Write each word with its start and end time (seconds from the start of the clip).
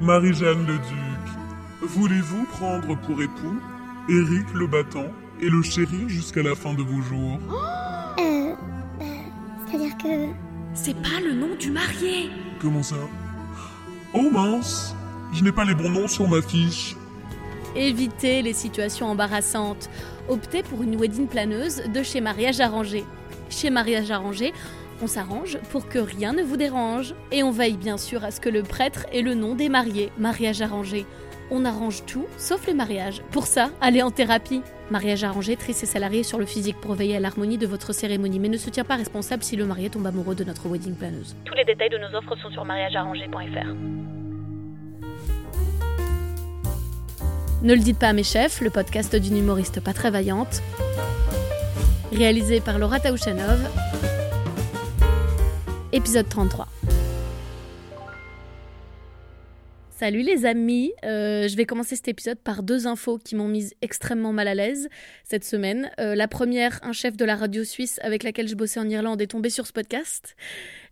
Marie-Jeanne 0.00 0.66
le 0.66 0.78
Duc, 0.78 1.30
voulez-vous 1.82 2.44
prendre 2.44 2.98
pour 3.00 3.20
époux 3.20 3.60
Éric 4.08 4.46
le 4.54 4.66
Battant 4.66 5.08
et 5.42 5.50
le 5.50 5.60
chérir 5.62 6.08
jusqu'à 6.08 6.42
la 6.42 6.54
fin 6.54 6.72
de 6.72 6.82
vos 6.82 7.02
jours? 7.02 7.38
Euh. 8.18 8.54
Bah, 8.98 9.04
c'est-à-dire 9.66 9.96
que. 9.96 10.32
C'est 10.74 10.94
pas 10.94 11.20
le 11.24 11.32
nom 11.32 11.54
du 11.58 11.70
marié 11.70 12.28
Comment 12.60 12.82
ça? 12.82 12.96
Oh 14.12 14.28
mince 14.30 14.94
Je 15.32 15.42
n'ai 15.42 15.52
pas 15.52 15.64
les 15.64 15.74
bons 15.74 15.88
noms 15.88 16.08
sur 16.08 16.28
ma 16.28 16.42
fiche. 16.42 16.96
Évitez 17.76 18.42
les 18.42 18.52
situations 18.52 19.06
embarrassantes. 19.06 19.88
Optez 20.28 20.62
pour 20.62 20.82
une 20.82 20.96
wedding 20.96 21.28
planeuse 21.28 21.82
de 21.94 22.02
chez 22.02 22.20
Mariage 22.20 22.60
Arrangé. 22.60 23.04
Chez 23.48 23.70
Mariage 23.70 24.10
Arrangé, 24.10 24.52
on 25.02 25.06
s'arrange 25.06 25.58
pour 25.70 25.88
que 25.88 25.98
rien 25.98 26.32
ne 26.32 26.42
vous 26.42 26.56
dérange. 26.56 27.14
Et 27.32 27.42
on 27.42 27.50
veille 27.50 27.76
bien 27.76 27.96
sûr 27.96 28.24
à 28.24 28.30
ce 28.30 28.40
que 28.40 28.48
le 28.48 28.62
prêtre 28.62 29.06
ait 29.12 29.22
le 29.22 29.34
nom 29.34 29.54
des 29.54 29.68
mariés. 29.68 30.10
Mariage 30.18 30.62
Arrangé. 30.62 31.06
On 31.50 31.64
arrange 31.64 32.04
tout, 32.06 32.26
sauf 32.36 32.66
les 32.66 32.74
mariages. 32.74 33.22
Pour 33.32 33.46
ça, 33.46 33.70
allez 33.80 34.02
en 34.02 34.10
thérapie. 34.10 34.62
Mariage 34.90 35.24
arrangé 35.24 35.56
trie 35.56 35.72
ses 35.72 35.86
salariés 35.86 36.22
sur 36.22 36.38
le 36.38 36.46
physique 36.46 36.76
pour 36.80 36.94
veiller 36.94 37.16
à 37.16 37.20
l'harmonie 37.20 37.58
de 37.58 37.66
votre 37.66 37.92
cérémonie, 37.92 38.38
mais 38.38 38.48
ne 38.48 38.56
se 38.56 38.70
tient 38.70 38.84
pas 38.84 38.96
responsable 38.96 39.42
si 39.42 39.56
le 39.56 39.66
marié 39.66 39.90
tombe 39.90 40.06
amoureux 40.06 40.36
de 40.36 40.44
notre 40.44 40.68
wedding 40.68 40.94
planeuse. 40.94 41.34
Tous 41.44 41.54
les 41.54 41.64
détails 41.64 41.90
de 41.90 41.98
nos 41.98 42.16
offres 42.16 42.36
sont 42.36 42.50
sur 42.50 42.64
mariagearrangé.fr. 42.64 43.74
Ne 47.62 47.74
le 47.74 47.80
dites 47.80 47.98
pas 47.98 48.08
à 48.08 48.12
mes 48.12 48.22
chefs, 48.22 48.60
le 48.60 48.70
podcast 48.70 49.14
d'une 49.14 49.36
humoriste 49.36 49.80
pas 49.80 49.92
très 49.92 50.10
vaillante. 50.10 50.62
Réalisé 52.12 52.60
par 52.60 52.78
Laura 52.78 53.00
Taouchanov. 53.00 53.89
Épisode 55.92 56.28
33. 56.28 56.68
Salut 59.90 60.22
les 60.22 60.46
amis, 60.46 60.92
Euh, 61.04 61.48
je 61.48 61.56
vais 61.56 61.66
commencer 61.66 61.96
cet 61.96 62.06
épisode 62.06 62.38
par 62.38 62.62
deux 62.62 62.86
infos 62.86 63.18
qui 63.18 63.34
m'ont 63.34 63.48
mise 63.48 63.74
extrêmement 63.82 64.32
mal 64.32 64.46
à 64.46 64.54
l'aise 64.54 64.88
cette 65.24 65.44
semaine. 65.44 65.90
Euh, 65.98 66.14
la 66.14 66.28
première, 66.28 66.78
un 66.84 66.92
chef 66.92 67.16
de 67.16 67.24
la 67.24 67.34
radio 67.34 67.64
suisse 67.64 67.98
avec 68.02 68.22
laquelle 68.22 68.46
je 68.46 68.54
bossais 68.54 68.78
en 68.78 68.88
Irlande 68.88 69.20
est 69.20 69.26
tombé 69.26 69.50
sur 69.50 69.66
ce 69.66 69.72
podcast 69.72 70.36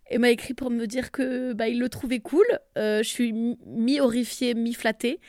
et 0.09 0.17
m'a 0.17 0.31
écrit 0.31 0.53
pour 0.53 0.69
me 0.69 0.85
dire 0.85 1.11
que 1.11 1.53
bah, 1.53 1.69
il 1.69 1.79
le 1.79 1.87
trouvait 1.87 2.19
cool. 2.19 2.45
Euh, 2.77 3.01
je 3.01 3.07
suis 3.07 3.33
mi-horrifiée, 3.65 4.53
mi-flattée. 4.53 5.21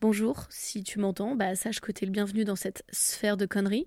Bonjour, 0.00 0.46
si 0.48 0.82
tu 0.82 0.98
m'entends, 0.98 1.36
bah, 1.36 1.54
sache 1.54 1.80
que 1.80 1.92
tu 1.92 2.04
es 2.04 2.06
le 2.06 2.12
bienvenu 2.12 2.44
dans 2.44 2.56
cette 2.56 2.82
sphère 2.90 3.36
de 3.36 3.44
conneries 3.44 3.86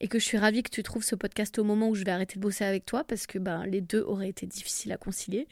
et 0.00 0.08
que 0.08 0.18
je 0.18 0.24
suis 0.24 0.38
ravie 0.38 0.62
que 0.62 0.70
tu 0.70 0.82
trouves 0.82 1.04
ce 1.04 1.14
podcast 1.14 1.58
au 1.58 1.64
moment 1.64 1.88
où 1.88 1.94
je 1.94 2.04
vais 2.04 2.10
arrêter 2.10 2.36
de 2.36 2.40
bosser 2.40 2.64
avec 2.64 2.86
toi 2.86 3.04
parce 3.04 3.26
que 3.26 3.38
bah, 3.38 3.64
les 3.66 3.80
deux 3.80 4.02
auraient 4.02 4.28
été 4.28 4.46
difficiles 4.46 4.92
à 4.92 4.96
concilier. 4.96 5.46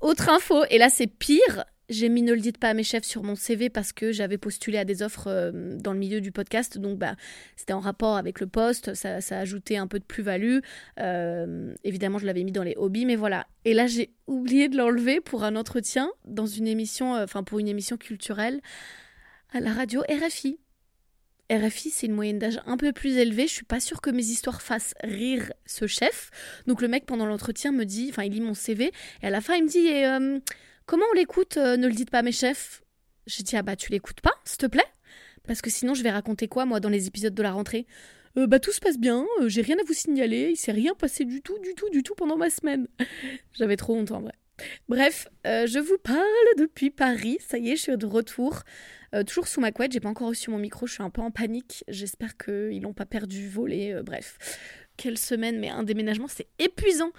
Autre 0.00 0.28
info, 0.28 0.64
et 0.70 0.78
là 0.78 0.88
c'est 0.90 1.06
pire, 1.06 1.64
j'ai 1.88 2.08
mis 2.08 2.22
ne 2.22 2.32
le 2.32 2.40
dites 2.40 2.58
pas 2.58 2.70
à 2.70 2.74
mes 2.74 2.82
chefs 2.82 3.04
sur 3.04 3.22
mon 3.22 3.34
CV 3.34 3.70
parce 3.70 3.92
que 3.92 4.12
j'avais 4.12 4.38
postulé 4.38 4.78
à 4.78 4.84
des 4.84 5.02
offres 5.02 5.28
euh, 5.28 5.76
dans 5.78 5.92
le 5.92 5.98
milieu 5.98 6.20
du 6.20 6.32
podcast, 6.32 6.78
donc 6.78 6.98
bah, 6.98 7.16
c'était 7.56 7.72
en 7.72 7.80
rapport 7.80 8.16
avec 8.16 8.40
le 8.40 8.46
poste, 8.46 8.94
ça, 8.94 9.20
ça 9.20 9.38
ajoutait 9.38 9.76
un 9.76 9.86
peu 9.86 9.98
de 9.98 10.04
plus-value. 10.04 10.58
Euh, 10.98 11.74
évidemment, 11.84 12.18
je 12.18 12.26
l'avais 12.26 12.44
mis 12.44 12.52
dans 12.52 12.62
les 12.62 12.74
hobbies, 12.76 13.06
mais 13.06 13.16
voilà. 13.16 13.46
Et 13.64 13.74
là, 13.74 13.86
j'ai 13.86 14.10
oublié 14.26 14.68
de 14.68 14.76
l'enlever 14.76 15.20
pour 15.20 15.44
un 15.44 15.56
entretien 15.56 16.10
dans 16.24 16.46
une 16.46 16.66
émission, 16.66 17.14
euh, 17.14 17.24
enfin 17.24 17.42
pour 17.42 17.58
une 17.58 17.68
émission 17.68 17.96
culturelle 17.96 18.60
à 19.52 19.60
la 19.60 19.72
radio 19.72 20.02
RFI. 20.10 20.58
RFI, 21.50 21.90
c'est 21.90 22.06
une 22.06 22.12
moyenne 22.12 22.38
d'âge 22.38 22.60
un 22.66 22.76
peu 22.76 22.92
plus 22.92 23.16
élevée. 23.18 23.46
Je 23.46 23.52
suis 23.52 23.64
pas 23.64 23.80
sûre 23.80 24.00
que 24.00 24.10
mes 24.10 24.24
histoires 24.24 24.62
fassent 24.62 24.94
rire 25.04 25.52
ce 25.64 25.86
chef. 25.86 26.30
Donc 26.66 26.82
le 26.82 26.88
mec 26.88 27.06
pendant 27.06 27.26
l'entretien 27.26 27.72
me 27.72 27.84
dit, 27.84 28.08
enfin 28.10 28.24
il 28.24 28.32
lit 28.32 28.40
mon 28.40 28.54
CV 28.54 28.92
et 29.22 29.26
à 29.26 29.30
la 29.30 29.40
fin 29.40 29.54
il 29.54 29.64
me 29.64 29.68
dit 29.68 29.88
euh, 29.88 30.40
comment 30.86 31.04
on 31.12 31.14
l'écoute 31.14 31.56
euh, 31.56 31.76
Ne 31.76 31.86
le 31.86 31.92
dites 31.94 32.10
pas 32.10 32.22
mes 32.22 32.32
chefs? 32.32 32.82
J'ai 33.26 33.42
dit 33.42 33.56
ah 33.56 33.62
bah 33.62 33.76
tu 33.76 33.90
l'écoutes 33.90 34.20
pas, 34.20 34.34
s'il 34.44 34.58
te 34.58 34.66
plaît, 34.66 34.86
parce 35.46 35.60
que 35.60 35.70
sinon 35.70 35.94
je 35.94 36.02
vais 36.02 36.10
raconter 36.10 36.48
quoi 36.48 36.64
moi 36.64 36.80
dans 36.80 36.88
les 36.88 37.06
épisodes 37.06 37.34
de 37.34 37.42
la 37.42 37.52
rentrée? 37.52 37.86
Euh, 38.36 38.46
Bah 38.46 38.58
tout 38.58 38.72
se 38.72 38.80
passe 38.80 38.98
bien, 38.98 39.24
j'ai 39.46 39.62
rien 39.62 39.76
à 39.78 39.84
vous 39.84 39.94
signaler, 39.94 40.50
il 40.50 40.56
s'est 40.56 40.72
rien 40.72 40.94
passé 40.94 41.24
du 41.24 41.42
tout, 41.42 41.58
du 41.60 41.74
tout, 41.74 41.88
du 41.90 42.02
tout 42.02 42.14
pendant 42.14 42.36
ma 42.36 42.50
semaine. 42.50 42.88
J'avais 43.52 43.76
trop 43.76 43.96
honte 43.96 44.10
en 44.10 44.20
vrai. 44.20 44.34
Bref, 44.88 45.28
je 45.44 45.78
vous 45.78 45.98
parle 45.98 46.24
depuis 46.56 46.90
Paris. 46.90 47.36
Ça 47.46 47.58
y 47.58 47.70
est, 47.70 47.76
je 47.76 47.82
suis 47.82 47.96
de 47.96 48.06
retour. 48.06 48.62
Euh, 49.14 49.22
toujours 49.22 49.48
sous 49.48 49.60
ma 49.60 49.72
couette, 49.72 49.92
j'ai 49.92 50.00
pas 50.00 50.08
encore 50.08 50.28
reçu 50.28 50.50
mon 50.50 50.58
micro, 50.58 50.86
je 50.86 50.94
suis 50.94 51.02
un 51.02 51.10
peu 51.10 51.22
en 51.22 51.30
panique. 51.30 51.84
J'espère 51.88 52.36
qu'ils 52.36 52.82
l'ont 52.82 52.92
pas 52.92 53.06
perdu, 53.06 53.48
volé. 53.48 53.92
euh, 53.92 54.02
bref, 54.02 54.38
quelle 54.96 55.18
semaine, 55.18 55.58
mais 55.58 55.68
un 55.68 55.82
déménagement, 55.82 56.28
c'est 56.28 56.48
épuisant. 56.58 57.10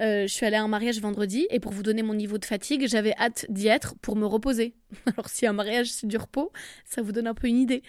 Euh, 0.00 0.22
je 0.22 0.32
suis 0.32 0.44
allée 0.46 0.56
à 0.56 0.62
un 0.62 0.68
mariage 0.68 1.00
vendredi 1.00 1.46
et 1.50 1.60
pour 1.60 1.72
vous 1.72 1.82
donner 1.82 2.02
mon 2.02 2.14
niveau 2.14 2.38
de 2.38 2.44
fatigue, 2.44 2.88
j'avais 2.88 3.14
hâte 3.18 3.46
d'y 3.48 3.68
être 3.68 3.94
pour 4.00 4.16
me 4.16 4.26
reposer. 4.26 4.74
Alors, 5.06 5.28
si 5.28 5.46
un 5.46 5.52
mariage 5.52 5.90
c'est 5.90 6.06
du 6.06 6.16
repos, 6.16 6.52
ça 6.84 7.02
vous 7.02 7.12
donne 7.12 7.26
un 7.26 7.34
peu 7.34 7.48
une 7.48 7.58
idée. 7.58 7.82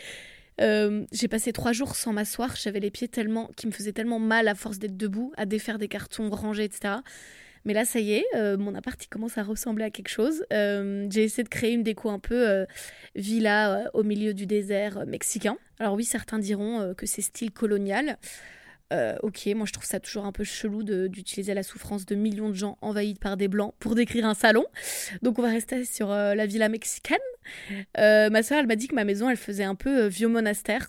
J'ai 0.59 1.27
passé 1.27 1.51
trois 1.51 1.73
jours 1.73 1.95
sans 1.95 2.13
m'asseoir, 2.13 2.55
j'avais 2.55 2.79
les 2.79 2.89
pieds 2.89 3.09
tellement 3.09 3.49
qui 3.57 3.67
me 3.67 3.71
faisaient 3.71 3.91
tellement 3.91 4.19
mal 4.19 4.47
à 4.47 4.55
force 4.55 4.79
d'être 4.79 4.95
debout, 4.95 5.33
à 5.35 5.45
défaire 5.45 5.77
des 5.77 5.89
cartons 5.89 6.29
rangés, 6.29 6.63
etc. 6.63 6.95
Mais 7.65 7.73
là, 7.73 7.83
ça 7.83 7.99
y 7.99 8.13
est, 8.13 8.25
euh, 8.35 8.57
mon 8.57 8.75
appart 8.75 9.03
il 9.03 9.07
commence 9.07 9.37
à 9.39 9.43
ressembler 9.43 9.85
à 9.85 9.89
quelque 9.89 10.09
chose. 10.09 10.45
Euh, 10.53 11.07
j'ai 11.09 11.23
essayé 11.23 11.43
de 11.43 11.49
créer 11.49 11.73
une 11.73 11.83
déco 11.83 12.09
un 12.09 12.19
peu 12.19 12.47
euh, 12.47 12.65
villa 13.15 13.89
au 13.93 14.03
milieu 14.03 14.35
du 14.35 14.45
désert 14.45 15.05
mexicain. 15.07 15.57
Alors 15.79 15.95
oui, 15.95 16.03
certains 16.05 16.37
diront 16.37 16.93
que 16.95 17.05
c'est 17.05 17.21
style 17.21 17.51
colonial. 17.51 18.17
Ok, 19.23 19.47
moi 19.57 19.65
je 19.65 19.73
trouve 19.73 19.83
ça 19.83 19.99
toujours 19.99 20.25
un 20.25 20.31
peu 20.31 20.45
chelou 20.45 20.83
d'utiliser 20.83 21.53
la 21.53 21.63
souffrance 21.63 22.05
de 22.05 22.15
millions 22.15 22.47
de 22.47 22.53
gens 22.53 22.77
envahis 22.79 23.15
par 23.15 23.35
des 23.35 23.49
blancs 23.49 23.73
pour 23.77 23.93
décrire 23.93 24.25
un 24.25 24.35
salon. 24.35 24.65
Donc 25.21 25.37
on 25.37 25.41
va 25.41 25.49
rester 25.49 25.83
sur 25.83 26.07
la 26.07 26.45
villa 26.45 26.69
mexicaine. 26.69 27.17
Ma 27.97 28.41
soeur, 28.41 28.59
elle 28.59 28.67
m'a 28.67 28.77
dit 28.77 28.87
que 28.87 28.95
ma 28.95 29.03
maison, 29.03 29.29
elle 29.29 29.35
faisait 29.35 29.65
un 29.65 29.75
peu 29.75 30.05
vieux 30.05 30.29
monastère 30.29 30.87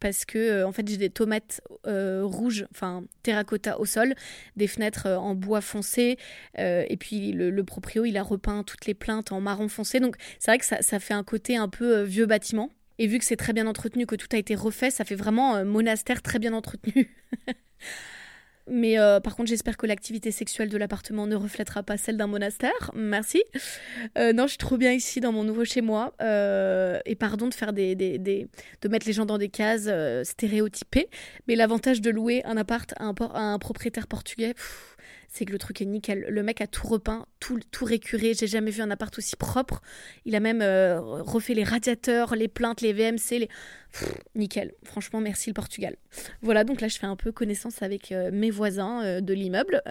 parce 0.00 0.24
que 0.24 0.38
euh, 0.38 0.66
en 0.66 0.72
fait 0.72 0.86
j'ai 0.88 0.96
des 0.96 1.10
tomates 1.10 1.60
euh, 1.86 2.22
rouges, 2.24 2.66
enfin 2.70 3.04
terracotta 3.22 3.78
au 3.80 3.84
sol, 3.84 4.14
des 4.56 4.66
fenêtres 4.66 5.06
euh, 5.06 5.16
en 5.16 5.34
bois 5.34 5.60
foncé, 5.60 6.18
et 6.58 6.96
puis 6.98 7.32
le, 7.32 7.64
proprio 7.64 8.04
il 8.04 8.16
a 8.16 8.22
repeint 8.22 8.62
toutes 8.62 8.86
les 8.86 8.94
plaintes 8.94 9.32
en 9.32 9.40
marron 9.40 9.68
foncé, 9.68 10.00
donc 10.00 10.16
c'est 10.38 10.50
vrai 10.50 10.58
que 10.58 10.64
ça, 10.64 10.82
ça 10.82 10.98
fait 10.98 11.14
un 11.14 11.24
côté 11.24 11.56
un 11.56 11.68
peu 11.68 12.02
vieux 12.02 12.26
bâtiment. 12.26 12.70
Et 12.98 13.06
vu 13.06 13.18
que 13.18 13.26
c'est 13.26 13.36
très 13.36 13.52
bien 13.52 13.66
entretenu, 13.66 14.06
que 14.06 14.14
tout 14.14 14.28
a 14.32 14.38
été 14.38 14.54
refait, 14.54 14.90
ça 14.90 15.04
fait 15.04 15.16
vraiment 15.16 15.62
monastère 15.66 16.22
très 16.22 16.38
bien 16.38 16.54
entretenu. 16.54 17.14
Mais 18.68 18.98
euh, 18.98 19.20
par 19.20 19.36
contre, 19.36 19.48
j'espère 19.48 19.76
que 19.76 19.86
l'activité 19.86 20.30
sexuelle 20.32 20.68
de 20.68 20.76
l'appartement 20.76 21.26
ne 21.26 21.36
reflètera 21.36 21.82
pas 21.82 21.96
celle 21.96 22.16
d'un 22.16 22.26
monastère. 22.26 22.90
Merci. 22.94 23.44
Euh, 24.18 24.32
non, 24.32 24.44
je 24.44 24.50
suis 24.50 24.58
trop 24.58 24.76
bien 24.76 24.92
ici 24.92 25.20
dans 25.20 25.32
mon 25.32 25.44
nouveau 25.44 25.64
chez 25.64 25.82
moi. 25.82 26.14
Euh, 26.20 26.98
et 27.06 27.14
pardon 27.14 27.46
de 27.48 27.54
faire 27.54 27.72
des, 27.72 27.94
de 27.94 28.88
mettre 28.88 29.06
les 29.06 29.12
gens 29.12 29.26
dans 29.26 29.38
des 29.38 29.48
cases 29.48 29.88
stéréotypées. 30.24 31.08
Mais 31.46 31.54
l'avantage 31.54 32.00
de 32.00 32.10
louer 32.10 32.44
un 32.44 32.56
appart 32.56 32.92
à 32.98 33.04
un, 33.04 33.58
propriétaire 33.58 34.08
portugais, 34.08 34.54
c'est 35.28 35.44
que 35.44 35.52
le 35.52 35.58
truc 35.58 35.80
est 35.80 35.84
nickel. 35.84 36.26
Le 36.28 36.42
mec 36.42 36.60
a 36.60 36.66
tout 36.66 36.86
repeint, 36.86 37.26
tout, 37.40 37.60
tout 37.70 37.84
récuré. 37.84 38.34
J'ai 38.34 38.46
jamais 38.46 38.70
vu 38.70 38.82
un 38.82 38.90
appart 38.90 39.16
aussi 39.16 39.36
propre. 39.36 39.82
Il 40.24 40.34
a 40.34 40.40
même 40.40 40.62
euh, 40.62 41.00
refait 41.00 41.54
les 41.54 41.64
radiateurs, 41.64 42.34
les 42.36 42.48
plaintes, 42.48 42.80
les 42.80 42.92
VMC, 42.92 43.38
les... 43.38 43.48
Nickel. 44.34 44.72
Franchement, 44.82 45.20
merci 45.20 45.48
le 45.48 45.54
Portugal. 45.54 45.96
Voilà, 46.42 46.64
donc 46.64 46.80
là, 46.80 46.88
je 46.88 46.98
fais 46.98 47.06
un 47.06 47.16
peu 47.16 47.32
connaissance 47.32 47.82
avec 47.82 48.12
euh, 48.12 48.30
mes 48.32 48.50
voisins 48.50 49.02
euh, 49.04 49.20
de 49.20 49.32
l'immeuble. 49.32 49.82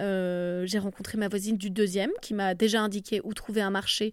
J'ai 0.66 0.78
rencontré 0.78 1.18
ma 1.18 1.28
voisine 1.28 1.56
du 1.56 1.70
deuxième 1.70 2.10
qui 2.22 2.34
m'a 2.34 2.54
déjà 2.54 2.80
indiqué 2.80 3.20
où 3.24 3.34
trouver 3.34 3.60
un 3.60 3.70
marché 3.70 4.12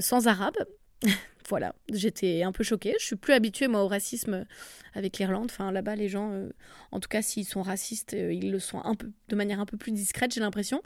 sans 0.00 0.26
arabe. 0.26 0.56
voilà, 1.48 1.74
j'étais 1.92 2.42
un 2.42 2.52
peu 2.52 2.64
choquée. 2.64 2.94
Je 2.98 3.04
suis 3.04 3.16
plus 3.16 3.32
habituée, 3.32 3.68
moi, 3.68 3.82
au 3.82 3.88
racisme 3.88 4.46
avec 4.94 5.18
l'Irlande. 5.18 5.48
Enfin, 5.50 5.72
là-bas, 5.72 5.96
les 5.96 6.08
gens, 6.08 6.32
euh, 6.32 6.48
en 6.92 7.00
tout 7.00 7.08
cas, 7.08 7.22
s'ils 7.22 7.44
sont 7.44 7.62
racistes, 7.62 8.14
euh, 8.14 8.32
ils 8.32 8.50
le 8.50 8.58
sont 8.58 8.82
de 9.28 9.36
manière 9.36 9.60
un 9.60 9.66
peu 9.66 9.76
plus 9.76 9.92
discrète, 9.92 10.32
j'ai 10.34 10.40
l'impression. 10.40 10.82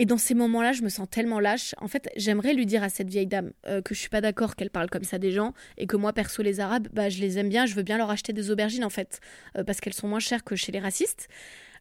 Et 0.00 0.06
dans 0.06 0.18
ces 0.18 0.34
moments-là, 0.34 0.72
je 0.72 0.82
me 0.82 0.88
sens 0.88 1.08
tellement 1.10 1.40
lâche. 1.40 1.74
En 1.78 1.88
fait, 1.88 2.08
j'aimerais 2.14 2.54
lui 2.54 2.66
dire 2.66 2.84
à 2.84 2.88
cette 2.88 3.08
vieille 3.08 3.26
dame 3.26 3.52
euh, 3.66 3.82
que 3.82 3.94
je 3.94 4.00
suis 4.00 4.08
pas 4.08 4.20
d'accord 4.20 4.54
qu'elle 4.54 4.70
parle 4.70 4.88
comme 4.88 5.02
ça 5.02 5.18
des 5.18 5.32
gens 5.32 5.54
et 5.76 5.88
que 5.88 5.96
moi, 5.96 6.12
perso, 6.12 6.42
les 6.42 6.60
Arabes, 6.60 6.86
bah, 6.92 7.08
je 7.08 7.20
les 7.20 7.38
aime 7.38 7.48
bien. 7.48 7.66
Je 7.66 7.74
veux 7.74 7.82
bien 7.82 7.98
leur 7.98 8.08
acheter 8.08 8.32
des 8.32 8.52
aubergines, 8.52 8.84
en 8.84 8.90
fait, 8.90 9.20
parce 9.66 9.80
qu'elles 9.80 9.94
sont 9.94 10.06
moins 10.06 10.20
chères 10.20 10.44
que 10.44 10.54
chez 10.54 10.70
les 10.70 10.78
racistes. 10.78 11.28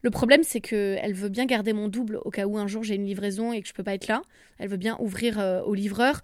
Le 0.04 0.10
problème, 0.10 0.42
c'est 0.44 0.62
que 0.62 0.98
elle 1.02 1.14
veut 1.14 1.30
bien 1.30 1.46
garder 1.46 1.74
mon 1.74 1.88
double 1.88 2.20
au 2.24 2.30
cas 2.30 2.46
où 2.46 2.58
un 2.58 2.68
jour 2.68 2.84
j'ai 2.84 2.96
une 2.96 3.06
livraison 3.06 3.52
et 3.54 3.62
que 3.62 3.68
je 3.68 3.74
peux 3.74 3.84
pas 3.84 3.94
être 3.94 4.08
là. 4.08 4.22
Elle 4.60 4.70
veut 4.70 4.78
bien 4.78 4.98
ouvrir 5.00 5.40
euh, 5.40 5.62
au 5.62 5.74
livreur. 5.74 6.22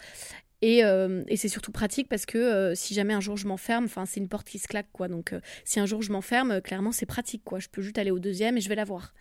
Et, 0.65 0.81
euh, 0.85 1.23
et 1.27 1.35
c'est 1.35 1.49
surtout 1.49 1.73
pratique 1.73 2.07
parce 2.07 2.25
que 2.25 2.37
euh, 2.37 2.73
si 2.73 2.93
jamais 2.93 3.13
un 3.13 3.19
jour 3.19 3.35
je 3.35 3.47
m'enferme, 3.47 3.83
enfin 3.83 4.05
c'est 4.05 4.21
une 4.21 4.29
porte 4.29 4.47
qui 4.47 4.59
se 4.59 4.67
claque 4.69 4.87
quoi. 4.93 5.09
Donc 5.09 5.33
euh, 5.33 5.41
si 5.65 5.81
un 5.81 5.85
jour 5.85 6.01
je 6.01 6.09
m'enferme, 6.09 6.61
clairement 6.61 6.93
c'est 6.93 7.05
pratique 7.05 7.43
quoi. 7.43 7.59
Je 7.59 7.67
peux 7.67 7.81
juste 7.81 7.97
aller 7.97 8.11
au 8.11 8.19
deuxième 8.19 8.55
et 8.55 8.61
je 8.61 8.69
vais 8.69 8.75
la 8.75 8.85
voir. 8.85 9.13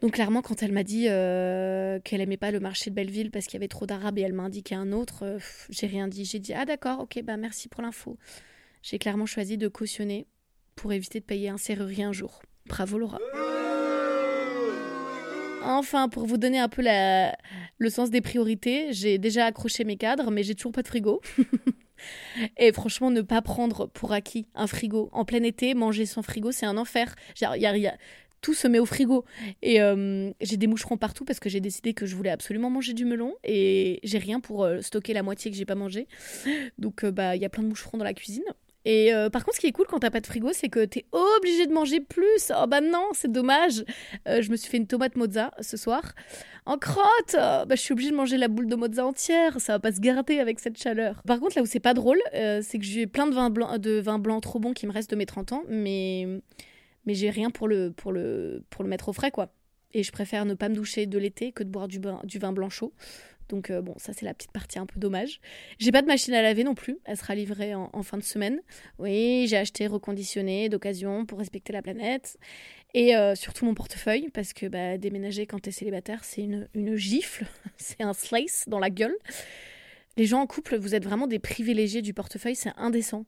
Donc 0.00 0.14
clairement 0.14 0.42
quand 0.42 0.60
elle 0.60 0.72
m'a 0.72 0.82
dit 0.82 1.04
qu'elle 1.04 2.20
aimait 2.20 2.36
pas 2.36 2.50
le 2.50 2.58
marché 2.58 2.90
de 2.90 2.96
Belleville 2.96 3.30
parce 3.30 3.46
qu'il 3.46 3.54
y 3.54 3.58
avait 3.58 3.68
trop 3.68 3.86
d'arabes 3.86 4.18
et 4.18 4.22
elle 4.22 4.32
m'a 4.32 4.42
indiqué 4.42 4.74
un 4.74 4.90
autre, 4.90 5.38
j'ai 5.70 5.86
rien 5.86 6.08
dit. 6.08 6.24
J'ai 6.24 6.40
dit 6.40 6.52
ah 6.52 6.64
d'accord, 6.64 6.98
ok 6.98 7.22
bah 7.22 7.36
merci 7.36 7.68
pour 7.68 7.82
l'info. 7.82 8.18
J'ai 8.82 8.98
clairement 8.98 9.26
choisi 9.26 9.56
de 9.56 9.68
cautionner 9.68 10.26
pour 10.74 10.92
éviter 10.92 11.20
de 11.20 11.24
payer 11.24 11.48
un 11.48 11.58
serrurier 11.58 12.02
un 12.02 12.12
jour. 12.12 12.42
Bravo 12.66 12.98
Laura. 12.98 13.20
Enfin, 15.62 16.08
pour 16.08 16.26
vous 16.26 16.36
donner 16.36 16.58
un 16.58 16.68
peu 16.68 16.82
le 16.82 17.90
sens 17.90 18.10
des 18.10 18.20
priorités, 18.20 18.92
j'ai 18.92 19.18
déjà 19.18 19.46
accroché 19.46 19.84
mes 19.84 19.96
cadres, 19.96 20.30
mais 20.30 20.42
j'ai 20.42 20.54
toujours 20.54 20.72
pas 20.72 20.82
de 20.82 20.88
frigo. 20.88 21.20
Et 22.56 22.72
franchement, 22.72 23.10
ne 23.10 23.22
pas 23.22 23.42
prendre 23.42 23.86
pour 23.86 24.12
acquis 24.12 24.46
un 24.54 24.66
frigo 24.66 25.08
en 25.12 25.24
plein 25.24 25.42
été, 25.42 25.74
manger 25.74 26.06
sans 26.06 26.22
frigo, 26.22 26.52
c'est 26.52 26.66
un 26.66 26.76
enfer. 26.76 27.14
Y 27.40 27.58
y 27.58 27.86
a, 27.86 27.96
tout 28.40 28.54
se 28.54 28.68
met 28.68 28.78
au 28.78 28.86
frigo. 28.86 29.24
Et 29.62 29.80
euh, 29.80 30.30
j'ai 30.40 30.56
des 30.56 30.66
moucherons 30.66 30.96
partout 30.96 31.24
parce 31.24 31.40
que 31.40 31.48
j'ai 31.48 31.60
décidé 31.60 31.94
que 31.94 32.06
je 32.06 32.14
voulais 32.14 32.30
absolument 32.30 32.70
manger 32.70 32.92
du 32.92 33.04
melon 33.04 33.34
et 33.44 34.00
j'ai 34.02 34.18
rien 34.18 34.40
pour 34.40 34.64
euh, 34.64 34.80
stocker 34.80 35.12
la 35.12 35.22
moitié 35.22 35.50
que 35.50 35.56
j'ai 35.56 35.64
pas 35.64 35.74
mangé. 35.74 36.06
Donc, 36.78 37.04
euh, 37.04 37.10
bah, 37.10 37.36
il 37.36 37.42
y 37.42 37.44
a 37.44 37.48
plein 37.48 37.62
de 37.62 37.68
moucherons 37.68 37.98
dans 37.98 38.04
la 38.04 38.14
cuisine. 38.14 38.44
Et 38.84 39.10
par 39.32 39.44
contre, 39.44 39.56
ce 39.56 39.60
qui 39.60 39.66
est 39.66 39.72
cool 39.72 39.86
quand 39.86 39.98
t'as 39.98 40.10
pas 40.10 40.20
de 40.20 40.26
frigo, 40.26 40.50
c'est 40.52 40.68
que 40.68 40.84
t'es 40.84 41.04
obligé 41.12 41.66
de 41.66 41.72
manger 41.72 42.00
plus. 42.00 42.52
Oh 42.56 42.66
bah 42.66 42.80
non, 42.80 43.08
c'est 43.12 43.30
dommage. 43.30 43.84
je 44.26 44.50
me 44.50 44.56
suis 44.56 44.70
fait 44.70 44.78
une 44.78 44.86
tomate 44.86 45.16
mozza 45.16 45.50
ce 45.60 45.76
soir. 45.76 46.14
En 46.64 46.78
crotte 46.78 47.34
Bah 47.34 47.66
je 47.70 47.76
suis 47.76 47.92
obligée 47.92 48.10
de 48.10 48.16
manger 48.16 48.38
la 48.38 48.48
boule 48.48 48.66
de 48.66 48.76
mozza 48.76 49.04
entière. 49.04 49.60
Ça 49.60 49.74
va 49.74 49.78
pas 49.78 49.92
se 49.92 50.00
garder 50.00 50.38
avec 50.38 50.58
cette 50.58 50.78
chaleur. 50.78 51.22
Par 51.26 51.38
contre, 51.38 51.56
là 51.56 51.62
où 51.62 51.66
c'est 51.66 51.80
pas 51.80 51.92
drôle, 51.92 52.20
c'est 52.32 52.78
que 52.78 52.84
j'ai 52.84 53.06
plein 53.06 53.26
de 53.26 53.34
vin 53.34 53.50
blanc, 53.50 53.76
de 53.78 54.40
trop 54.40 54.58
bon 54.58 54.72
qui 54.72 54.86
me 54.86 54.92
reste 54.92 55.10
de 55.10 55.16
mes 55.16 55.26
30 55.26 55.52
ans. 55.52 55.62
Mais 55.68 56.26
mais 57.08 57.14
j'ai 57.14 57.30
rien 57.30 57.50
pour 57.50 57.68
le, 57.68 57.90
pour, 57.90 58.12
le, 58.12 58.62
pour 58.68 58.84
le 58.84 58.90
mettre 58.90 59.08
au 59.08 59.14
frais, 59.14 59.30
quoi. 59.30 59.50
Et 59.94 60.02
je 60.02 60.12
préfère 60.12 60.44
ne 60.44 60.52
pas 60.52 60.68
me 60.68 60.74
doucher 60.74 61.06
de 61.06 61.18
l'été 61.18 61.52
que 61.52 61.62
de 61.62 61.70
boire 61.70 61.88
du, 61.88 61.98
du 62.24 62.38
vin 62.38 62.52
blanc 62.52 62.68
chaud. 62.68 62.92
Donc 63.48 63.70
euh, 63.70 63.80
bon, 63.80 63.94
ça 63.96 64.12
c'est 64.12 64.24
la 64.24 64.34
petite 64.34 64.52
partie 64.52 64.78
un 64.78 64.86
peu 64.86 64.98
dommage. 64.98 65.40
J'ai 65.78 65.92
pas 65.92 66.02
de 66.02 66.06
machine 66.06 66.34
à 66.34 66.42
laver 66.42 66.64
non 66.64 66.74
plus, 66.74 66.98
elle 67.04 67.16
sera 67.16 67.34
livrée 67.34 67.74
en, 67.74 68.02
fin 68.02 68.18
de 68.18 68.22
semaine. 68.22 68.60
Oui, 68.98 69.46
j'ai 69.48 69.56
acheté 69.56 69.86
reconditionné 69.86 70.68
d'occasion 70.68 71.26
pour 71.26 71.38
respecter 71.38 71.72
la 71.72 71.82
planète. 71.82 72.38
Et 72.94 73.16
euh, 73.16 73.34
surtout 73.34 73.66
mon 73.66 73.74
portefeuille, 73.74 74.30
parce 74.32 74.52
que 74.52 74.66
bah, 74.66 74.96
déménager 74.96 75.46
quand 75.46 75.60
t'es 75.60 75.70
célibataire, 75.70 76.24
c'est 76.24 76.42
une, 76.42 76.68
une 76.74 76.96
gifle, 76.96 77.44
c'est 77.76 78.02
un 78.02 78.14
slice 78.14 78.64
dans 78.66 78.78
la 78.78 78.90
gueule. 78.90 79.16
Les 80.16 80.24
gens 80.24 80.40
en 80.40 80.46
couple, 80.46 80.76
vous 80.76 80.94
êtes 80.94 81.04
vraiment 81.04 81.26
des 81.26 81.38
privilégiés 81.38 82.02
du 82.02 82.14
portefeuille, 82.14 82.56
c'est 82.56 82.72
indécent. 82.76 83.24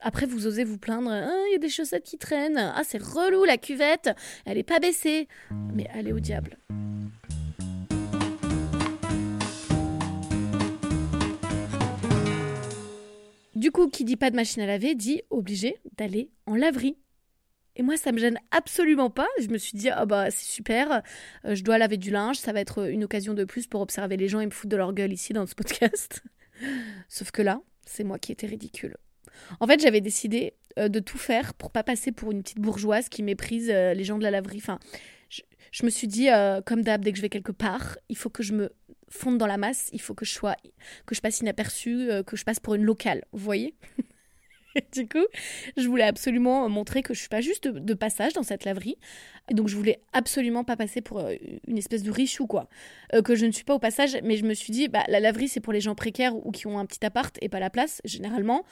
Après, 0.00 0.26
vous 0.26 0.48
osez 0.48 0.64
vous 0.64 0.78
plaindre, 0.78 1.10
ah, 1.12 1.30
il 1.48 1.52
y 1.52 1.54
a 1.54 1.58
des 1.58 1.68
chaussettes 1.68 2.02
qui 2.02 2.18
traînent, 2.18 2.58
ah 2.58 2.82
c'est 2.84 3.00
relou 3.00 3.44
la 3.44 3.56
cuvette, 3.56 4.10
elle 4.44 4.58
est 4.58 4.64
pas 4.64 4.80
baissée. 4.80 5.28
Mais 5.72 5.86
allez 5.94 6.12
au 6.12 6.18
diable. 6.18 6.58
Du 13.62 13.70
coup, 13.70 13.86
qui 13.88 14.02
dit 14.02 14.16
pas 14.16 14.28
de 14.28 14.34
machine 14.34 14.60
à 14.62 14.66
laver 14.66 14.96
dit 14.96 15.22
obligé 15.30 15.76
d'aller 15.96 16.32
en 16.46 16.56
laverie. 16.56 16.96
Et 17.76 17.84
moi, 17.84 17.96
ça 17.96 18.10
me 18.10 18.18
gêne 18.18 18.40
absolument 18.50 19.08
pas. 19.08 19.28
Je 19.40 19.46
me 19.46 19.56
suis 19.56 19.78
dit, 19.78 19.88
ah 19.88 20.04
bah 20.04 20.32
c'est 20.32 20.50
super, 20.50 21.00
euh, 21.44 21.54
je 21.54 21.62
dois 21.62 21.78
laver 21.78 21.96
du 21.96 22.10
linge, 22.10 22.38
ça 22.38 22.52
va 22.52 22.58
être 22.58 22.90
une 22.90 23.04
occasion 23.04 23.34
de 23.34 23.44
plus 23.44 23.68
pour 23.68 23.80
observer 23.80 24.16
les 24.16 24.26
gens 24.26 24.40
et 24.40 24.46
me 24.46 24.50
foutre 24.50 24.70
de 24.70 24.76
leur 24.76 24.92
gueule 24.92 25.12
ici 25.12 25.32
dans 25.32 25.46
ce 25.46 25.54
podcast. 25.54 26.24
Sauf 27.08 27.30
que 27.30 27.40
là, 27.40 27.60
c'est 27.86 28.02
moi 28.02 28.18
qui 28.18 28.32
étais 28.32 28.48
ridicule. 28.48 28.96
En 29.60 29.68
fait, 29.68 29.80
j'avais 29.80 30.00
décidé 30.00 30.54
euh, 30.80 30.88
de 30.88 30.98
tout 30.98 31.18
faire 31.18 31.54
pour 31.54 31.70
pas 31.70 31.84
passer 31.84 32.10
pour 32.10 32.32
une 32.32 32.42
petite 32.42 32.58
bourgeoise 32.58 33.08
qui 33.08 33.22
méprise 33.22 33.70
euh, 33.70 33.94
les 33.94 34.02
gens 34.02 34.18
de 34.18 34.24
la 34.24 34.32
laverie. 34.32 34.58
Enfin, 34.58 34.80
je, 35.28 35.86
me 35.86 35.90
suis 35.90 36.08
dit, 36.08 36.30
comme 36.66 36.82
d'hab, 36.82 37.04
dès 37.04 37.12
que 37.12 37.16
je 37.16 37.22
vais 37.22 37.28
quelque 37.28 37.52
part, 37.52 37.96
il 38.08 38.16
faut 38.16 38.28
que 38.28 38.42
je 38.42 38.54
me 38.54 38.72
fonde 39.12 39.38
dans 39.38 39.46
la 39.46 39.58
masse, 39.58 39.88
il 39.92 40.00
faut 40.00 40.14
que 40.14 40.24
je 40.24 40.32
sois, 40.32 40.56
que 41.06 41.14
je 41.14 41.20
passe 41.20 41.40
inaperçue, 41.40 42.08
que 42.26 42.36
je 42.36 42.44
passe 42.44 42.60
pour 42.60 42.74
une 42.74 42.84
locale. 42.84 43.24
Vous 43.32 43.44
voyez 43.44 43.74
du 44.94 45.06
coup, 45.06 45.26
je 45.76 45.86
voulais 45.86 46.04
absolument 46.04 46.68
montrer 46.68 47.02
que 47.02 47.12
je 47.12 47.20
suis 47.20 47.28
pas 47.28 47.42
juste 47.42 47.68
de, 47.68 47.94
passage 47.94 48.32
dans 48.32 48.42
cette 48.42 48.64
laverie. 48.64 48.96
Donc, 49.50 49.68
je 49.68 49.76
voulais 49.76 50.00
absolument 50.14 50.64
pas 50.64 50.76
passer 50.76 51.02
pour 51.02 51.22
une 51.66 51.76
espèce 51.76 52.02
de 52.02 52.10
richou, 52.10 52.46
quoi. 52.46 52.68
que 53.24 53.34
je 53.34 53.44
ne 53.44 53.52
suis 53.52 53.64
pas 53.64 53.74
au 53.74 53.78
passage, 53.78 54.16
mais 54.22 54.36
je 54.36 54.44
me 54.44 54.54
suis 54.54 54.72
dit, 54.72 54.88
bah, 54.88 55.04
la 55.08 55.20
laverie, 55.20 55.48
c'est 55.48 55.60
pour 55.60 55.74
les 55.74 55.80
gens 55.80 55.94
précaires 55.94 56.34
ou 56.34 56.50
qui 56.52 56.66
ont 56.66 56.78
un 56.78 56.86
petit 56.86 57.04
appart 57.04 57.36
et 57.42 57.48
pas 57.48 57.60
la 57.60 57.68
place, 57.70 58.00
généralement. 58.04 58.64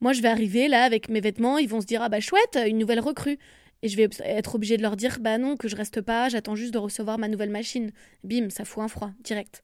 Moi, 0.00 0.12
je 0.12 0.22
vais 0.22 0.28
arriver 0.28 0.68
là 0.68 0.82
avec 0.82 1.08
mes 1.08 1.20
vêtements, 1.20 1.58
ils 1.58 1.68
vont 1.68 1.80
se 1.80 1.86
dire 1.86 2.02
ah 2.02 2.08
bah 2.08 2.20
chouette, 2.20 2.58
une 2.66 2.78
nouvelle 2.78 3.00
recrue. 3.00 3.38
Et 3.84 3.88
je 3.88 3.98
vais 3.98 4.08
être 4.24 4.54
obligée 4.54 4.78
de 4.78 4.82
leur 4.82 4.96
dire 4.96 5.18
bah 5.20 5.36
non, 5.36 5.58
que 5.58 5.68
je 5.68 5.76
reste 5.76 6.00
pas, 6.00 6.30
j'attends 6.30 6.56
juste 6.56 6.72
de 6.72 6.78
recevoir 6.78 7.18
ma 7.18 7.28
nouvelle 7.28 7.50
machine. 7.50 7.92
Bim, 8.24 8.48
ça 8.48 8.64
fout 8.64 8.82
un 8.82 8.88
froid, 8.88 9.10
direct. 9.20 9.62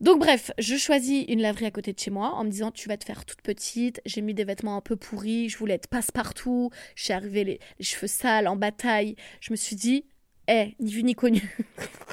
Donc 0.00 0.18
bref, 0.18 0.50
je 0.58 0.76
choisis 0.76 1.26
une 1.28 1.42
laverie 1.42 1.66
à 1.66 1.70
côté 1.70 1.92
de 1.92 1.98
chez 1.98 2.10
moi 2.10 2.32
en 2.32 2.44
me 2.44 2.48
disant 2.48 2.70
tu 2.70 2.88
vas 2.88 2.96
te 2.96 3.04
faire 3.04 3.26
toute 3.26 3.42
petite, 3.42 4.00
j'ai 4.06 4.22
mis 4.22 4.32
des 4.32 4.44
vêtements 4.44 4.78
un 4.78 4.80
peu 4.80 4.96
pourris, 4.96 5.50
je 5.50 5.58
voulais 5.58 5.74
être 5.74 5.88
passe-partout, 5.88 6.70
je 6.94 7.04
suis 7.04 7.12
arrivée 7.12 7.44
les, 7.44 7.60
cheveux 7.80 8.06
sales, 8.06 8.48
en 8.48 8.56
bataille. 8.56 9.14
Je 9.42 9.52
me 9.52 9.56
suis 9.56 9.76
dit, 9.76 10.06
eh, 10.48 10.74
ni 10.80 10.90
vu 10.90 11.02
ni 11.02 11.14
connu. 11.14 11.42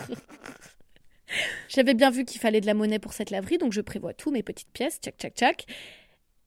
J'avais 1.70 1.94
bien 1.94 2.10
vu 2.10 2.26
qu'il 2.26 2.42
fallait 2.42 2.60
de 2.60 2.66
la 2.66 2.74
monnaie 2.74 3.00
pour 3.00 3.14
cette 3.14 3.30
laverie, 3.30 3.58
donc 3.58 3.72
je 3.72 3.80
prévois 3.80 4.14
tout, 4.14 4.32
mes 4.32 4.44
petites 4.44 4.72
pièces, 4.74 5.00
tchac 5.00 5.16
tchac 5.18 5.34
tchac. 5.34 5.66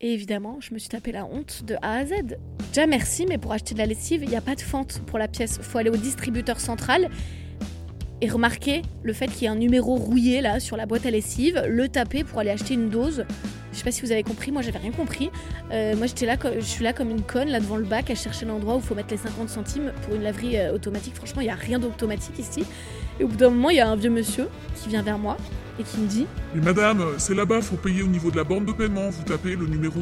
Et 0.01 0.15
évidemment, 0.15 0.59
je 0.61 0.73
me 0.75 0.79
suis 0.79 0.89
tapé 0.89 1.11
la 1.11 1.25
honte 1.25 1.65
de 1.65 1.75
A 1.83 1.95
à 1.95 2.07
Z. 2.07 2.13
Déjà 2.73 2.87
merci, 2.87 3.27
mais 3.27 3.37
pour 3.37 3.53
acheter 3.53 3.75
de 3.75 3.81
la 3.81 3.87
lessive, 3.87 4.23
il 4.23 4.29
n'y 4.29 4.37
a 4.37 4.41
pas 4.41 4.55
de 4.55 4.61
fente 4.61 5.01
pour 5.07 5.19
la 5.19 5.27
pièce. 5.27 5.59
faut 5.61 5.79
aller 5.79 5.91
au 5.91 5.97
distributeur 5.97 6.61
central 6.61 7.09
et 8.21 8.29
remarquer 8.29 8.83
le 9.03 9.13
fait 9.13 9.29
qu'il 9.29 9.45
y 9.45 9.47
a 9.47 9.53
un 9.53 9.57
numéro 9.57 9.95
rouillé 9.95 10.41
là 10.41 10.61
sur 10.61 10.77
la 10.77 10.87
boîte 10.87 11.07
à 11.07 11.11
lessive, 11.11 11.63
le 11.69 11.89
taper 11.89 12.25
pour 12.25 12.39
aller 12.41 12.51
acheter 12.51 12.75
une 12.75 12.89
dose. 12.89 13.25
Je 13.73 13.79
sais 13.79 13.85
pas 13.85 13.93
si 13.93 14.03
vous 14.03 14.13
avez 14.13 14.23
compris, 14.23 14.51
moi 14.51 14.63
j'avais 14.63 14.79
rien 14.79 14.91
compris. 14.91 15.31
Euh, 15.71 15.95
moi 15.97 16.07
je 16.07 16.61
suis 16.61 16.85
là 16.85 16.93
comme 16.93 17.11
une 17.11 17.23
conne 17.23 17.49
là 17.49 17.61
devant 17.61 17.77
le 17.77 17.85
bac 17.85 18.11
à 18.11 18.15
chercher 18.15 18.47
l'endroit 18.47 18.75
où 18.75 18.79
il 18.79 18.85
faut 18.85 18.95
mettre 18.95 19.11
les 19.11 19.19
50 19.19 19.49
centimes 19.49 19.93
pour 20.03 20.15
une 20.15 20.23
laverie 20.23 20.57
euh, 20.57 20.75
automatique. 20.75 21.15
Franchement, 21.15 21.43
il 21.43 21.45
n'y 21.45 21.51
a 21.51 21.55
rien 21.55 21.79
d'automatique 21.79 22.39
ici. 22.39 22.65
Et 23.21 23.25
au 23.25 23.29
bout 23.29 23.37
d'un 23.37 23.51
moment, 23.51 23.71
il 23.71 23.77
y 23.77 23.81
a 23.81 23.89
un 23.89 23.97
vieux 23.97 24.11
monsieur 24.11 24.49
qui 24.75 24.89
vient 24.89 25.03
vers 25.03 25.19
moi 25.19 25.37
et 25.79 25.83
qui 25.83 25.99
me 25.99 26.07
dit 26.07 26.27
Mais 26.55 26.61
madame, 26.61 27.05
c'est 27.19 27.35
là-bas, 27.35 27.61
faut 27.61 27.77
payer 27.77 28.03
au 28.03 28.09
niveau 28.09 28.31
de 28.31 28.37
la 28.37 28.45
borne 28.45 28.65
de 28.65 28.73
paiement. 28.73 29.11
Vous 29.11 29.23
tapez 29.25 29.55
le 29.55 29.67
numéro 29.67 30.01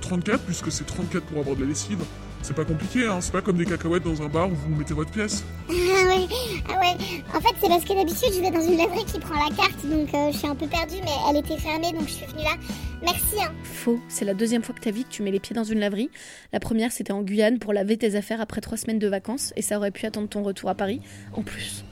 34, 0.00 0.34
euh, 0.34 0.42
puisque 0.46 0.72
c'est 0.72 0.84
34 0.84 1.24
pour 1.24 1.40
avoir 1.40 1.56
de 1.56 1.62
la 1.62 1.68
lessive. 1.68 1.98
C'est 2.42 2.54
pas 2.54 2.64
compliqué, 2.64 3.06
hein, 3.06 3.20
c'est 3.20 3.32
pas 3.32 3.40
comme 3.42 3.56
des 3.56 3.64
cacahuètes 3.64 4.04
dans 4.04 4.22
un 4.22 4.28
bar 4.28 4.48
où 4.48 4.54
vous 4.54 4.74
mettez 4.74 4.94
votre 4.94 5.10
pièce. 5.10 5.44
Ah 5.68 6.08
ouais, 6.08 6.26
ah 6.68 6.78
ouais. 6.78 7.22
En 7.34 7.40
fait, 7.40 7.54
c'est 7.60 7.68
parce 7.68 7.84
que 7.84 7.94
d'habitude, 7.94 8.28
je 8.34 8.40
vais 8.40 8.50
dans 8.50 8.60
une 8.60 8.76
laverie 8.76 9.04
qui 9.04 9.18
prend 9.18 9.34
la 9.34 9.54
carte, 9.54 9.84
donc 9.84 10.12
euh, 10.14 10.30
je 10.30 10.38
suis 10.38 10.46
un 10.46 10.54
peu 10.54 10.66
perdue, 10.66 10.96
mais 11.02 11.10
elle 11.28 11.36
était 11.38 11.56
fermée, 11.56 11.92
donc 11.92 12.06
je 12.06 12.12
suis 12.12 12.26
venue 12.26 12.44
là. 12.44 12.54
Merci. 13.02 13.42
Hein. 13.42 13.52
Faux, 13.64 13.98
c'est 14.08 14.24
la 14.24 14.34
deuxième 14.34 14.62
fois 14.62 14.74
que 14.74 14.80
ta 14.80 14.90
vie 14.90 15.04
que 15.04 15.08
tu 15.10 15.22
mets 15.22 15.30
les 15.30 15.40
pieds 15.40 15.54
dans 15.54 15.64
une 15.64 15.80
laverie. 15.80 16.10
La 16.52 16.60
première, 16.60 16.92
c'était 16.92 17.12
en 17.12 17.22
Guyane 17.22 17.58
pour 17.58 17.72
laver 17.72 17.96
tes 17.96 18.14
affaires 18.14 18.40
après 18.40 18.60
trois 18.60 18.76
semaines 18.76 18.98
de 18.98 19.08
vacances, 19.08 19.52
et 19.56 19.62
ça 19.62 19.78
aurait 19.78 19.90
pu 19.90 20.06
attendre 20.06 20.28
ton 20.28 20.42
retour 20.42 20.70
à 20.70 20.74
Paris, 20.74 21.00
en 21.34 21.42
plus. 21.42 21.84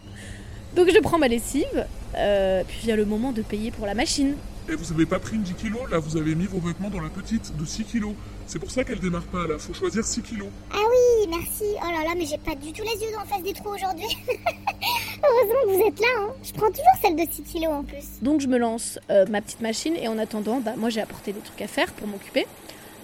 Donc 0.77 0.91
je 0.93 0.99
prends 1.01 1.19
ma 1.19 1.29
lessive, 1.29 1.87
euh, 2.17 2.63
puis 2.67 2.79
vient 2.83 2.97
le 2.97 3.05
moment 3.05 3.33
de 3.33 3.43
payer 3.43 3.71
pour 3.71 3.87
la 3.87 3.95
machine. 3.95 4.35
Et 4.69 4.77
vous 4.77 4.93
avez 4.93 5.05
pas 5.05 5.19
pris 5.19 5.37
une 5.37 5.43
10 5.43 5.55
kilos, 5.55 5.83
là 5.91 5.99
vous 5.99 6.17
avez 6.17 6.35
mis 6.35 6.47
vos 6.47 6.59
vêtements 6.59 6.89
dans 6.89 7.01
la 7.01 7.11
petite 7.11 7.55
de 7.57 7.65
6 7.67 7.85
kilos. 7.85 8.15
C'est 8.47 8.59
pour 8.59 8.71
ça 8.71 8.83
qu'elle 8.83 8.99
démarre 8.99 9.25
pas 9.25 9.47
là, 9.47 9.59
faut 9.59 9.75
choisir 9.75 10.05
6 10.05 10.23
kilos. 10.23 10.49
Ah 10.73 10.79
oui, 10.79 11.29
merci. 11.29 11.65
Oh 11.83 11.91
là 11.91 12.03
là, 12.09 12.15
mais 12.17 12.25
j'ai 12.25 12.39
pas 12.39 12.55
du 12.55 12.73
tout 12.73 12.83
les 12.83 13.05
yeux 13.05 13.13
en 13.21 13.27
face 13.27 13.43
des 13.43 13.53
trous 13.53 13.75
aujourd'hui. 13.75 14.07
Heureusement 14.29 15.61
que 15.67 15.77
vous 15.77 15.87
êtes 15.87 16.01
là, 16.01 16.07
hein. 16.19 16.29
Je 16.43 16.53
prends 16.53 16.69
toujours 16.69 16.97
celle 17.03 17.17
de 17.17 17.31
6 17.31 17.43
kilos 17.43 17.73
en 17.73 17.83
plus. 17.83 18.05
Donc 18.23 18.41
je 18.41 18.47
me 18.47 18.57
lance 18.57 18.99
euh, 19.11 19.27
ma 19.29 19.43
petite 19.43 19.61
machine 19.61 19.97
et 19.97 20.09
en 20.09 20.19
attendant, 20.19 20.61
bah, 20.61 20.73
moi 20.79 20.89
j'ai 20.89 21.03
apporté 21.03 21.35
des 21.35 21.41
trucs 21.41 21.61
à 21.61 21.69
faire 21.69 21.93
pour 21.93 22.09
m'occuper. 22.09 22.47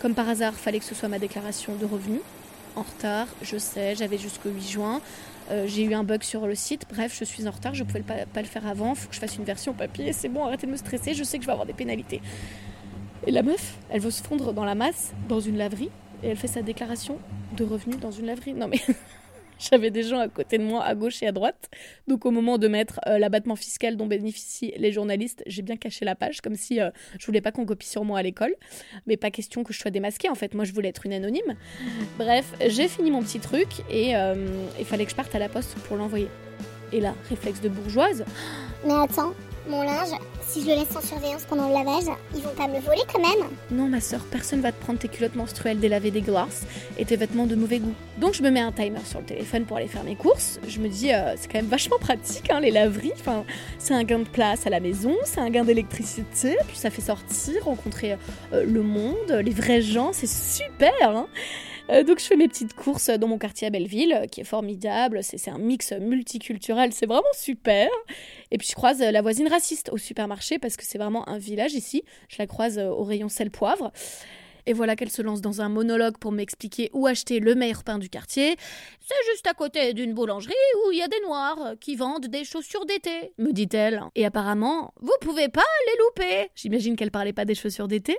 Comme 0.01 0.15
par 0.15 0.31
hasard, 0.31 0.55
fallait 0.55 0.79
que 0.79 0.87
ce 0.87 0.95
soit 0.95 1.09
ma 1.09 1.19
déclaration 1.19 1.75
de 1.77 1.85
revenus. 1.85 2.23
En 2.75 2.83
retard, 2.83 3.27
je 3.43 3.59
sais, 3.59 3.95
j'avais 3.97 4.17
jusqu'au 4.17 4.49
8 4.49 4.63
juin. 4.67 5.01
Euh, 5.51 5.67
j'ai 5.67 5.83
eu 5.83 5.95
un 5.95 6.05
bug 6.05 6.23
sur 6.23 6.47
le 6.47 6.55
site, 6.55 6.87
bref, 6.89 7.17
je 7.19 7.25
suis 7.25 7.49
en 7.49 7.51
retard, 7.51 7.75
je 7.75 7.83
pouvais 7.83 8.03
pas, 8.03 8.27
pas 8.33 8.41
le 8.41 8.47
faire 8.47 8.67
avant, 8.67 8.95
faut 8.95 9.09
que 9.09 9.15
je 9.15 9.21
fasse 9.21 9.37
une 9.37 9.45
version 9.45 9.73
papier, 9.73 10.13
c'est 10.13 10.29
bon, 10.29 10.45
arrêtez 10.45 10.67
de 10.67 10.73
me 10.73 10.77
stresser, 10.77 11.13
je 11.13 11.25
sais 11.25 11.39
que 11.39 11.43
je 11.43 11.47
vais 11.47 11.53
avoir 11.53 11.67
des 11.67 11.73
pénalités. 11.73 12.21
Et 13.27 13.33
la 13.33 13.43
meuf, 13.43 13.77
elle 13.91 14.01
veut 14.01 14.13
se 14.13 14.23
fondre 14.23 14.53
dans 14.53 14.65
la 14.65 14.77
masse, 14.77 15.13
dans 15.29 15.41
une 15.41 15.59
laverie, 15.59 15.91
et 16.23 16.29
elle 16.29 16.37
fait 16.37 16.47
sa 16.47 16.63
déclaration 16.63 17.19
de 17.57 17.65
revenus 17.65 17.99
dans 17.99 18.11
une 18.11 18.27
laverie. 18.27 18.55
Non 18.55 18.69
mais 18.69 18.79
J'avais 19.61 19.91
des 19.91 20.03
gens 20.03 20.19
à 20.19 20.29
côté 20.29 20.57
de 20.57 20.65
moi, 20.65 20.83
à 20.83 20.95
gauche 20.95 21.23
et 21.23 21.27
à 21.27 21.33
droite. 21.33 21.69
Donc 22.09 22.25
au 22.25 22.31
moment 22.31 22.57
de 22.57 22.67
mettre 22.67 22.99
euh, 23.07 23.19
l'abattement 23.19 23.57
fiscal 23.57 23.97
dont 23.97 24.07
bénéficient 24.07 24.73
les 24.77 24.91
journalistes, 24.91 25.43
j'ai 25.47 25.63
bien 25.63 25.77
caché 25.77 26.05
la 26.05 26.15
page, 26.15 26.41
comme 26.41 26.55
si 26.55 26.81
euh, 26.81 26.91
je 27.19 27.27
voulais 27.27 27.43
pas 27.43 27.53
qu'on 27.53 27.67
copie 27.67 27.87
sur 27.87 28.05
moi 28.05 28.19
à 28.19 28.23
l'école. 28.23 28.55
Mais 29.07 29.17
pas 29.17 29.31
question 29.31 29.63
que 29.63 29.73
je 29.73 29.79
sois 29.79 29.91
démasquée, 29.91 30.31
en 30.31 30.35
fait. 30.35 30.55
Moi, 30.55 30.65
je 30.65 30.73
voulais 30.73 30.89
être 30.89 31.05
une 31.05 31.13
anonyme. 31.13 31.57
Bref, 32.19 32.55
j'ai 32.67 32.89
fini 32.89 33.11
mon 33.11 33.23
petit 33.23 33.41
truc 33.41 33.69
et 33.91 34.17
euh, 34.17 34.35
il 34.79 34.87
fallait 34.87 35.05
que 35.05 35.11
je 35.11 35.17
parte 35.17 35.35
à 35.35 35.39
la 35.39 35.49
poste 35.49 35.75
pour 35.81 35.97
l'envoyer. 35.97 36.29
Et 36.93 37.01
là, 37.01 37.15
réflexe 37.29 37.61
de 37.61 37.69
bourgeoise. 37.69 38.25
Mais 38.87 38.95
attends, 38.95 39.35
mon 39.71 39.83
linge, 39.83 40.19
si 40.47 40.63
je 40.63 40.67
le 40.67 40.75
laisse 40.75 40.97
en 40.97 41.01
surveillance 41.01 41.45
pendant 41.49 41.69
le 41.69 41.75
lavage, 41.75 42.13
ils 42.35 42.43
vont 42.43 42.55
pas 42.57 42.67
me 42.67 42.75
le 42.75 42.81
voler 42.81 43.03
quand 43.11 43.21
même 43.21 43.49
Non, 43.71 43.87
ma 43.87 44.01
soeur, 44.01 44.21
personne 44.31 44.61
va 44.61 44.73
te 44.73 44.83
prendre 44.83 44.99
tes 44.99 45.09
culottes 45.09 45.37
menstruelles 45.37 45.79
délavées 45.79 46.11
dégueulasses 46.11 46.67
et 46.99 47.05
tes 47.05 47.17
vêtements 47.17 47.47
de 47.47 47.55
mauvais 47.55 47.79
goût. 47.79 47.95
Donc 48.19 48.35
je 48.35 48.43
me 48.43 48.51
mets 48.51 48.61
un 48.61 48.73
timer 48.73 49.05
sur 49.05 49.21
le 49.21 49.27
téléphone 49.27 49.65
pour 49.65 49.77
aller 49.77 49.87
faire 49.87 50.03
mes 50.03 50.17
courses. 50.17 50.59
Je 50.67 50.81
me 50.81 50.89
dis, 50.89 51.13
euh, 51.13 51.35
c'est 51.37 51.51
quand 51.51 51.59
même 51.59 51.71
vachement 51.71 51.99
pratique, 51.99 52.51
hein, 52.51 52.59
les 52.61 52.73
laveries. 52.73 53.13
Enfin, 53.15 53.45
c'est 53.79 53.95
un 53.95 54.03
gain 54.03 54.19
de 54.19 54.29
place 54.29 54.67
à 54.67 54.71
la 54.71 54.81
maison, 54.81 55.17
c'est 55.25 55.41
un 55.41 55.51
gain 55.51 55.65
d'électricité, 55.65 56.57
puis 56.67 56.77
ça 56.77 56.91
fait 56.91 57.03
sortir, 57.03 57.65
rencontrer 57.65 58.17
euh, 58.53 58.65
le 58.65 58.83
monde, 58.83 59.31
les 59.31 59.53
vrais 59.53 59.83
gens, 59.83 60.11
c'est 60.13 60.29
super. 60.29 60.91
Hein 61.03 61.27
Euh, 61.91 62.05
donc 62.05 62.21
je 62.21 62.25
fais 62.25 62.37
mes 62.37 62.49
petites 62.49 62.75
courses 62.75 63.11
dans 63.11 63.27
mon 63.27 63.39
quartier 63.39 63.67
à 63.67 63.71
Belleville, 63.71 64.13
euh, 64.13 64.27
qui 64.27 64.41
est 64.41 64.45
formidable. 64.45 65.21
C'est 65.23 65.51
un 65.51 65.59
mix 65.59 65.93
multiculturel, 65.93 66.93
c'est 66.93 67.07
vraiment 67.07 67.23
super. 67.35 67.89
Et 68.51 68.59
puis 68.59 68.69
je 68.69 68.75
croise 68.75 69.01
la 69.01 69.23
voisine 69.23 69.49
raciste 69.49 69.91
au 69.93 69.99
supermarché 69.99 70.59
parce 70.59 70.77
que 70.77 70.85
c'est 70.85 70.99
vraiment 70.99 71.29
un 71.29 71.39
village 71.39 71.75
ici. 71.75 72.05
Je 72.29 72.37
la 72.39 72.47
croise 72.47 72.79
au 72.79 73.03
rayon 73.03 73.29
sel-poivre. 73.29 73.93
Et 74.67 74.73
voilà 74.73 74.95
qu'elle 74.95 75.11
se 75.11 75.23
lance 75.23 75.41
dans 75.41 75.63
un 75.63 75.69
monologue 75.69 76.19
pour 76.19 76.33
m'expliquer 76.33 76.91
où 76.93 77.07
acheter 77.07 77.41
le 77.41 77.55
meilleur 77.55 77.83
pain 77.83 77.99
du 77.99 78.09
quartier. 78.09 78.57
C'est 79.01 79.31
juste 79.33 79.47
à 79.47 79.55
côté 79.55 79.95
d'une 79.95 80.13
boulangerie 80.13 80.53
où 80.85 80.93
il 80.93 80.99
y 80.99 81.03
a 81.03 81.09
des 81.09 81.21
noirs 81.25 81.75
qui 81.81 81.97
vendent 81.97 82.27
des 82.27 82.45
chaussures 82.45 82.87
d'été, 82.87 83.33
me 83.39 83.53
dit-elle. 83.53 84.03
Et 84.15 84.25
apparemment, 84.25 84.93
vous 85.01 85.17
pouvez 85.23 85.49
pas 85.49 85.65
les 85.87 85.99
louper. 85.99 86.51
J'imagine 86.55 86.95
qu'elle 86.95 87.11
parlait 87.11 87.33
pas 87.33 87.45
des 87.45 87.55
chaussures 87.55 87.89
d'été. 87.89 88.17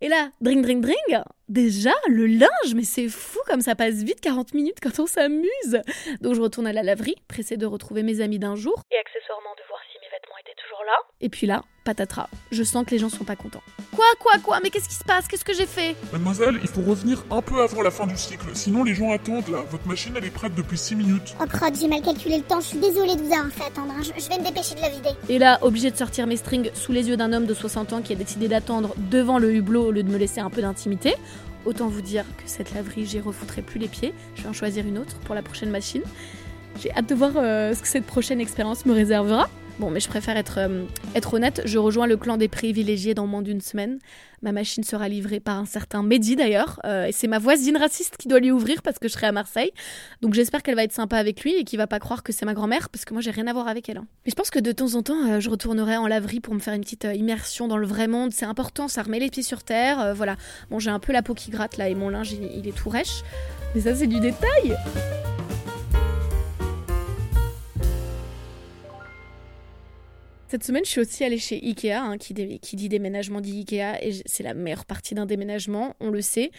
Et 0.00 0.06
là, 0.06 0.30
dring, 0.40 0.62
dring, 0.62 0.80
dring, 0.80 1.22
déjà, 1.48 1.90
le 2.06 2.26
linge, 2.26 2.74
mais 2.76 2.84
c'est 2.84 3.08
fou 3.08 3.40
comme 3.46 3.60
ça 3.60 3.74
passe 3.74 4.04
vite 4.04 4.20
40 4.20 4.54
minutes 4.54 4.78
quand 4.80 5.00
on 5.00 5.06
s'amuse. 5.06 5.82
Donc 6.20 6.34
je 6.34 6.40
retourne 6.40 6.68
à 6.68 6.72
la 6.72 6.84
laverie, 6.84 7.16
pressée 7.26 7.56
de 7.56 7.66
retrouver 7.66 8.04
mes 8.04 8.20
amis 8.20 8.38
d'un 8.38 8.54
jour. 8.54 8.84
Et 8.92 8.96
accessoirement 8.96 9.50
de 9.58 9.66
voir 9.66 9.80
si 9.90 9.98
mes 9.98 10.06
vêtements 10.06 10.38
étaient 10.38 10.54
toujours 10.62 10.68
là. 10.88 11.06
Et 11.20 11.28
puis 11.28 11.46
là, 11.46 11.62
patatras, 11.84 12.28
je 12.50 12.62
sens 12.62 12.84
que 12.84 12.90
les 12.90 12.98
gens 12.98 13.08
sont 13.08 13.24
pas 13.24 13.36
contents. 13.36 13.62
Quoi, 13.94 14.06
quoi, 14.18 14.32
quoi 14.42 14.60
Mais 14.62 14.70
qu'est-ce 14.70 14.88
qui 14.88 14.94
se 14.94 15.04
passe? 15.04 15.28
Qu'est-ce 15.28 15.44
que 15.44 15.54
j'ai 15.54 15.66
fait? 15.66 15.96
Mademoiselle, 16.12 16.58
il 16.62 16.68
faut 16.68 16.82
revenir 16.82 17.24
un 17.30 17.42
peu 17.42 17.60
avant 17.62 17.82
la 17.82 17.90
fin 17.90 18.06
du 18.06 18.16
cycle, 18.16 18.46
sinon 18.54 18.84
les 18.84 18.94
gens 18.94 19.10
attendent 19.12 19.48
là. 19.48 19.64
Votre 19.70 19.86
machine 19.86 20.14
elle 20.16 20.24
est 20.24 20.30
prête 20.30 20.54
depuis 20.54 20.78
6 20.78 20.96
minutes. 20.96 21.34
Oh 21.40 21.44
crotte, 21.46 21.74
j'ai 21.80 21.88
mal 21.88 22.02
calculé 22.02 22.38
le 22.38 22.42
temps, 22.42 22.60
je 22.60 22.66
suis 22.66 22.78
désolée 22.78 23.16
de 23.16 23.22
vous 23.22 23.32
avoir 23.32 23.50
fait 23.52 23.64
attendre, 23.64 23.92
hein. 23.96 24.02
je, 24.02 24.20
je 24.20 24.28
vais 24.28 24.38
me 24.38 24.44
dépêcher 24.44 24.74
de 24.74 24.80
la 24.80 24.88
vider. 24.90 25.10
Et 25.28 25.38
là, 25.38 25.58
obligé 25.62 25.90
de 25.90 25.96
sortir 25.96 26.26
mes 26.26 26.36
strings 26.36 26.70
sous 26.74 26.92
les 26.92 27.08
yeux 27.08 27.16
d'un 27.16 27.32
homme 27.32 27.46
de 27.46 27.54
60 27.54 27.92
ans 27.92 28.02
qui 28.02 28.12
a 28.12 28.16
décidé 28.16 28.48
d'attendre 28.48 28.94
devant 29.10 29.38
le 29.38 29.54
hublot 29.54 29.86
au 29.88 29.90
lieu 29.90 30.02
de 30.02 30.10
me 30.10 30.18
laisser 30.18 30.40
un 30.40 30.50
peu 30.50 30.62
d'intimité. 30.62 31.14
Autant 31.64 31.88
vous 31.88 32.00
dire 32.00 32.24
que 32.38 32.44
cette 32.46 32.72
laverie, 32.72 33.04
j'y 33.04 33.20
refoutrai 33.20 33.62
plus 33.62 33.78
les 33.78 33.88
pieds. 33.88 34.14
Je 34.36 34.42
vais 34.42 34.48
en 34.48 34.52
choisir 34.52 34.86
une 34.86 34.98
autre 34.98 35.16
pour 35.24 35.34
la 35.34 35.42
prochaine 35.42 35.70
machine. 35.70 36.02
J'ai 36.80 36.92
hâte 36.92 37.08
de 37.08 37.14
voir 37.14 37.32
euh, 37.36 37.74
ce 37.74 37.82
que 37.82 37.88
cette 37.88 38.06
prochaine 38.06 38.40
expérience 38.40 38.86
me 38.86 38.92
réservera. 38.92 39.48
Bon, 39.78 39.90
mais 39.90 40.00
je 40.00 40.08
préfère 40.08 40.36
être, 40.36 40.58
euh, 40.58 40.84
être 41.14 41.34
honnête, 41.34 41.62
je 41.64 41.78
rejoins 41.78 42.08
le 42.08 42.16
clan 42.16 42.36
des 42.36 42.48
privilégiés 42.48 43.14
dans 43.14 43.28
moins 43.28 43.42
d'une 43.42 43.60
semaine. 43.60 44.00
Ma 44.42 44.50
machine 44.50 44.82
sera 44.82 45.08
livrée 45.08 45.38
par 45.38 45.56
un 45.56 45.66
certain 45.66 46.02
Mehdi 46.02 46.34
d'ailleurs, 46.34 46.80
euh, 46.84 47.06
et 47.06 47.12
c'est 47.12 47.28
ma 47.28 47.38
voisine 47.38 47.76
raciste 47.76 48.16
qui 48.16 48.26
doit 48.26 48.40
lui 48.40 48.50
ouvrir 48.50 48.82
parce 48.82 48.98
que 48.98 49.06
je 49.06 49.12
serai 49.12 49.28
à 49.28 49.32
Marseille. 49.32 49.70
Donc 50.20 50.34
j'espère 50.34 50.64
qu'elle 50.64 50.74
va 50.74 50.82
être 50.82 50.92
sympa 50.92 51.16
avec 51.16 51.42
lui 51.44 51.54
et 51.54 51.62
qu'il 51.62 51.78
va 51.78 51.86
pas 51.86 52.00
croire 52.00 52.24
que 52.24 52.32
c'est 52.32 52.44
ma 52.44 52.54
grand-mère 52.54 52.88
parce 52.88 53.04
que 53.04 53.12
moi 53.14 53.22
j'ai 53.22 53.30
rien 53.30 53.46
à 53.46 53.52
voir 53.52 53.68
avec 53.68 53.88
elle. 53.88 53.98
hein. 53.98 54.06
Mais 54.26 54.30
je 54.30 54.34
pense 54.34 54.50
que 54.50 54.58
de 54.58 54.72
temps 54.72 54.94
en 54.96 55.02
temps, 55.02 55.28
euh, 55.30 55.38
je 55.38 55.48
retournerai 55.48 55.96
en 55.96 56.08
laverie 56.08 56.40
pour 56.40 56.54
me 56.54 56.58
faire 56.60 56.74
une 56.74 56.82
petite 56.82 57.06
immersion 57.14 57.68
dans 57.68 57.76
le 57.78 57.86
vrai 57.86 58.08
monde. 58.08 58.32
C'est 58.32 58.46
important, 58.46 58.88
ça 58.88 59.02
remet 59.02 59.20
les 59.20 59.30
pieds 59.30 59.44
sur 59.44 59.62
terre. 59.62 60.12
voilà. 60.16 60.34
Bon, 60.70 60.80
j'ai 60.80 60.90
un 60.90 60.98
peu 60.98 61.12
la 61.12 61.22
peau 61.22 61.34
qui 61.34 61.52
gratte 61.52 61.76
là 61.76 61.88
et 61.88 61.94
mon 61.94 62.08
linge 62.08 62.32
il, 62.32 62.42
il 62.58 62.66
est 62.66 62.76
tout 62.76 62.88
rêche. 62.90 63.22
Mais 63.76 63.82
ça, 63.82 63.94
c'est 63.94 64.08
du 64.08 64.18
détail. 64.18 64.76
Cette 70.48 70.64
semaine, 70.64 70.84
je 70.84 70.90
suis 70.90 71.00
aussi 71.00 71.24
allée 71.24 71.38
chez 71.38 71.56
Ikea, 71.62 71.92
hein, 71.92 72.16
qui, 72.16 72.32
dit 72.32 72.88
déménagement 72.88 73.42
dit 73.42 73.58
Ikea, 73.58 73.98
et 74.00 74.22
c'est 74.24 74.42
la 74.42 74.54
meilleure 74.54 74.86
partie 74.86 75.14
d'un 75.14 75.26
déménagement, 75.26 75.94
on 76.00 76.08
le 76.08 76.22
sait. 76.22 76.50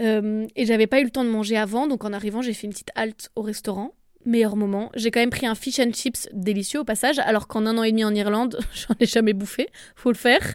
Euh, 0.00 0.46
et 0.56 0.66
j'avais 0.66 0.88
pas 0.88 1.00
eu 1.00 1.04
le 1.04 1.10
temps 1.10 1.24
de 1.24 1.30
manger 1.30 1.56
avant, 1.56 1.86
donc 1.86 2.04
en 2.04 2.12
arrivant, 2.12 2.42
j'ai 2.42 2.52
fait 2.54 2.66
une 2.66 2.72
petite 2.72 2.90
halte 2.96 3.30
au 3.36 3.42
restaurant. 3.42 3.94
Meilleur 4.26 4.56
moment. 4.56 4.90
J'ai 4.96 5.12
quand 5.12 5.20
même 5.20 5.30
pris 5.30 5.46
un 5.46 5.54
fish 5.54 5.78
and 5.78 5.92
chips 5.92 6.28
délicieux 6.32 6.80
au 6.80 6.84
passage, 6.84 7.20
alors 7.20 7.46
qu'en 7.46 7.66
un 7.66 7.78
an 7.78 7.84
et 7.84 7.92
demi 7.92 8.04
en 8.04 8.14
Irlande, 8.14 8.58
j'en 8.74 8.94
ai 8.98 9.06
jamais 9.06 9.32
bouffé. 9.32 9.68
Faut 9.94 10.10
le 10.10 10.16
faire. 10.16 10.54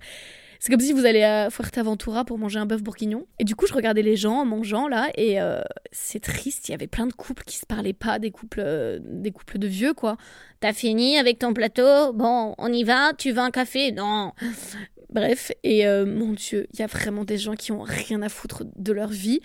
C'est 0.65 0.71
comme 0.71 0.81
si 0.81 0.93
vous 0.93 1.05
allez 1.05 1.21
à 1.21 1.51
Fuerteventura 1.51 2.25
pour 2.25 2.39
manger 2.39 2.57
un 2.57 2.65
bœuf 2.65 2.81
bourguignon. 2.81 3.27
Et 3.37 3.43
du 3.43 3.55
coup, 3.55 3.67
je 3.67 3.73
regardais 3.75 4.01
les 4.01 4.15
gens 4.15 4.39
en 4.39 4.45
mangeant 4.45 4.87
là, 4.87 5.11
et 5.13 5.39
euh, 5.39 5.61
c'est 5.91 6.19
triste. 6.19 6.67
Il 6.67 6.71
y 6.71 6.73
avait 6.73 6.87
plein 6.87 7.05
de 7.05 7.13
couples 7.13 7.43
qui 7.43 7.57
se 7.57 7.67
parlaient 7.67 7.93
pas, 7.93 8.17
des 8.17 8.31
couples, 8.31 8.63
euh, 8.65 8.97
des 9.03 9.29
couples 9.29 9.59
de 9.59 9.67
vieux 9.67 9.93
quoi. 9.93 10.17
T'as 10.61 10.73
fini 10.73 11.19
avec 11.19 11.37
ton 11.37 11.53
plateau? 11.53 12.13
Bon, 12.13 12.55
on 12.57 12.73
y 12.73 12.83
va? 12.83 13.13
Tu 13.13 13.31
veux 13.31 13.41
un 13.41 13.51
café? 13.51 13.91
Non. 13.91 14.31
Bref, 15.11 15.51
et 15.63 15.85
euh, 15.85 16.03
mon 16.03 16.33
Dieu, 16.33 16.65
il 16.73 16.79
y 16.79 16.83
a 16.83 16.87
vraiment 16.87 17.25
des 17.25 17.37
gens 17.37 17.53
qui 17.53 17.71
ont 17.71 17.83
rien 17.83 18.23
à 18.23 18.29
foutre 18.29 18.63
de 18.75 18.91
leur 18.91 19.09
vie. 19.09 19.41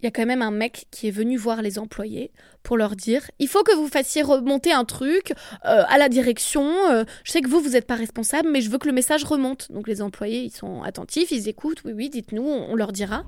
Il 0.00 0.04
y 0.04 0.08
a 0.08 0.10
quand 0.10 0.26
même 0.26 0.42
un 0.42 0.50
mec 0.50 0.86
qui 0.90 1.08
est 1.08 1.10
venu 1.10 1.36
voir 1.38 1.62
les 1.62 1.78
employés 1.78 2.30
pour 2.62 2.76
leur 2.76 2.94
dire 2.94 3.30
il 3.38 3.48
faut 3.48 3.62
que 3.62 3.74
vous 3.74 3.88
fassiez 3.88 4.22
remonter 4.22 4.72
un 4.72 4.84
truc 4.84 5.32
euh, 5.64 5.82
à 5.88 5.96
la 5.98 6.08
direction. 6.08 6.66
euh, 6.90 7.04
je 7.24 7.32
sais 7.32 7.40
que 7.40 7.48
vous, 7.48 7.60
vous 7.60 7.70
n'êtes 7.70 7.86
pas 7.86 7.94
responsable, 7.94 8.48
mais 8.50 8.60
je 8.60 8.70
veux 8.70 8.78
que 8.78 8.86
le 8.86 8.92
message 8.92 9.24
remonte. 9.24 9.72
Donc 9.72 9.88
les 9.88 10.02
employés, 10.02 10.42
ils 10.42 10.50
sont 10.50 10.82
attentifs, 10.82 11.30
ils 11.30 11.48
écoutent. 11.48 11.82
Oui, 11.84 11.92
oui, 11.94 12.10
dites-nous, 12.10 12.42
on 12.42 12.70
on 12.70 12.74
leur 12.76 12.92
dira. 12.92 13.24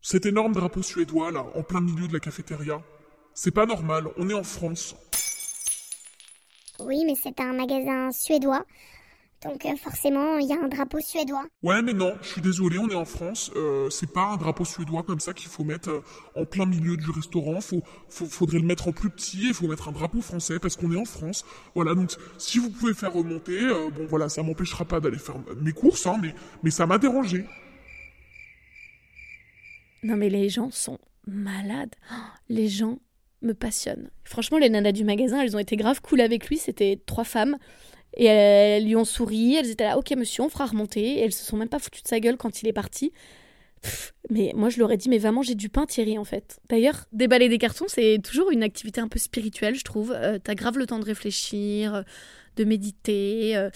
Cet 0.00 0.26
énorme 0.26 0.52
drapeau 0.52 0.82
suédois 0.82 1.30
là, 1.30 1.46
en 1.54 1.62
plein 1.62 1.80
milieu 1.80 2.06
de 2.08 2.12
la 2.12 2.20
cafétéria. 2.20 2.82
C'est 3.34 3.50
pas 3.54 3.66
normal, 3.66 4.08
on 4.16 4.28
est 4.28 4.34
en 4.34 4.42
France. 4.44 4.94
Oui, 6.80 7.04
mais 7.06 7.14
c'est 7.14 7.40
un 7.40 7.52
magasin 7.52 8.10
suédois, 8.12 8.64
donc 9.44 9.66
euh, 9.66 9.76
forcément, 9.76 10.38
il 10.38 10.48
y 10.48 10.52
a 10.52 10.56
un 10.56 10.68
drapeau 10.68 10.98
suédois. 11.00 11.44
Ouais, 11.62 11.82
mais 11.82 11.92
non, 11.92 12.14
je 12.22 12.28
suis 12.28 12.40
désolé, 12.40 12.78
on 12.78 12.88
est 12.88 12.94
en 12.94 13.04
France. 13.04 13.50
Euh, 13.56 13.90
c'est 13.90 14.10
pas 14.10 14.24
un 14.24 14.36
drapeau 14.36 14.64
suédois 14.64 15.02
comme 15.02 15.20
ça 15.20 15.34
qu'il 15.34 15.48
faut 15.48 15.64
mettre 15.64 15.90
euh, 15.90 16.02
en 16.34 16.44
plein 16.44 16.66
milieu 16.66 16.96
du 16.96 17.10
restaurant. 17.10 17.60
Faut, 17.60 17.82
faut, 18.08 18.26
faudrait 18.26 18.58
le 18.58 18.64
mettre 18.64 18.88
en 18.88 18.92
plus 18.92 19.10
petit. 19.10 19.48
Il 19.48 19.54
faut 19.54 19.68
mettre 19.68 19.88
un 19.88 19.92
drapeau 19.92 20.20
français 20.20 20.58
parce 20.58 20.76
qu'on 20.76 20.90
est 20.92 20.98
en 20.98 21.04
France. 21.04 21.44
Voilà, 21.74 21.94
donc 21.94 22.12
si 22.38 22.58
vous 22.58 22.70
pouvez 22.70 22.94
faire 22.94 23.12
remonter, 23.12 23.60
euh, 23.60 23.90
bon 23.90 24.06
voilà, 24.06 24.28
ça 24.28 24.42
m'empêchera 24.42 24.84
pas 24.84 25.00
d'aller 25.00 25.18
faire 25.18 25.36
mes 25.60 25.72
courses, 25.72 26.06
hein, 26.06 26.16
mais, 26.20 26.34
mais 26.62 26.70
ça 26.70 26.86
m'a 26.86 26.98
dérangé. 26.98 27.44
Non 30.02 30.16
mais 30.16 30.28
les 30.28 30.48
gens 30.48 30.70
sont 30.70 30.98
malades. 31.26 31.94
Oh, 32.10 32.14
Les 32.48 32.68
gens 32.68 32.98
me 33.42 33.52
passionnent. 33.52 34.10
Franchement, 34.24 34.58
les 34.58 34.70
nanas 34.70 34.92
du 34.92 35.04
magasin, 35.04 35.42
elles 35.42 35.54
ont 35.56 35.60
été 35.60 35.76
grave 35.76 36.00
cool 36.00 36.20
avec 36.20 36.48
lui. 36.48 36.56
C'était 36.56 37.00
trois 37.06 37.24
femmes. 37.24 37.56
Et 38.16 38.26
elles 38.26 38.84
lui 38.84 38.96
ont 38.96 39.04
souri. 39.04 39.56
Elles 39.56 39.70
étaient 39.70 39.84
là, 39.84 39.98
ok 39.98 40.12
monsieur, 40.16 40.42
on 40.42 40.48
fera 40.48 40.66
remonter. 40.66 41.00
Et 41.00 41.20
elles 41.20 41.32
se 41.32 41.44
sont 41.44 41.56
même 41.56 41.68
pas 41.68 41.78
foutues 41.78 42.02
de 42.02 42.08
sa 42.08 42.20
gueule 42.20 42.36
quand 42.36 42.62
il 42.62 42.68
est 42.68 42.72
parti. 42.72 43.12
Pff, 43.82 44.14
mais 44.30 44.52
moi, 44.54 44.70
je 44.70 44.78
leur 44.78 44.90
ai 44.92 44.96
dit, 44.96 45.10
mais 45.10 45.18
vraiment, 45.18 45.42
j'ai 45.42 45.54
du 45.54 45.68
pain, 45.68 45.84
Thierry, 45.84 46.16
en 46.16 46.24
fait. 46.24 46.58
D'ailleurs, 46.70 47.04
déballer 47.12 47.50
des 47.50 47.58
cartons, 47.58 47.84
c'est 47.88 48.18
toujours 48.24 48.50
une 48.50 48.62
activité 48.62 49.00
un 49.02 49.08
peu 49.08 49.18
spirituelle, 49.18 49.74
je 49.74 49.84
trouve. 49.84 50.12
Euh, 50.16 50.38
T'as 50.42 50.54
grave 50.54 50.78
le 50.78 50.86
temps 50.86 50.98
de 50.98 51.04
réfléchir, 51.04 51.94
euh, 51.94 52.02
de 52.56 52.64
méditer. 52.64 53.56
euh. 53.56 53.68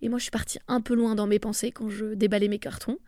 Et 0.00 0.08
moi, 0.08 0.18
je 0.18 0.22
suis 0.24 0.30
partie 0.30 0.58
un 0.68 0.80
peu 0.80 0.94
loin 0.94 1.16
dans 1.16 1.26
mes 1.26 1.40
pensées 1.40 1.72
quand 1.72 1.88
je 1.88 2.14
déballais 2.14 2.46
mes 2.46 2.60
cartons. 2.60 2.98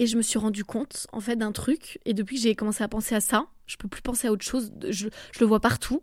Et 0.00 0.06
je 0.06 0.16
me 0.16 0.22
suis 0.22 0.38
rendu 0.38 0.64
compte, 0.64 1.06
en 1.12 1.20
fait, 1.20 1.36
d'un 1.36 1.52
truc. 1.52 2.00
Et 2.06 2.12
depuis 2.14 2.36
que 2.36 2.42
j'ai 2.42 2.56
commencé 2.56 2.82
à 2.82 2.88
penser 2.88 3.14
à 3.14 3.20
ça, 3.20 3.46
je 3.66 3.76
peux 3.76 3.86
plus 3.86 4.02
penser 4.02 4.26
à 4.26 4.32
autre 4.32 4.44
chose. 4.44 4.72
Je 4.88 5.06
le 5.38 5.46
vois 5.46 5.60
partout. 5.60 6.02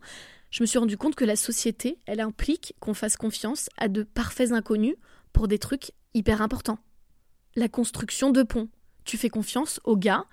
Je 0.50 0.64
me 0.64 0.66
suis 0.66 0.80
rendu 0.80 0.98
compte 0.98 1.16
que 1.16 1.26
la 1.26 1.36
société, 1.36 2.00
elle 2.06 2.20
implique 2.20 2.74
qu'on 2.80 2.94
fasse 2.94 3.18
confiance 3.18 3.70
à 3.78 3.90
de 3.90 4.04
parfaits 4.04 4.52
inconnus 4.52 4.96
pour 5.34 5.48
des 5.48 5.60
trucs 5.60 5.92
hyper 6.14 6.42
importants. 6.42 6.80
La 7.56 7.68
construction 7.68 8.32
de 8.32 8.44
ponts. 8.44 8.70
Tu 9.04 9.18
fais 9.18 9.30
confiance 9.30 9.80
aux 9.84 9.98
gars 9.98 10.26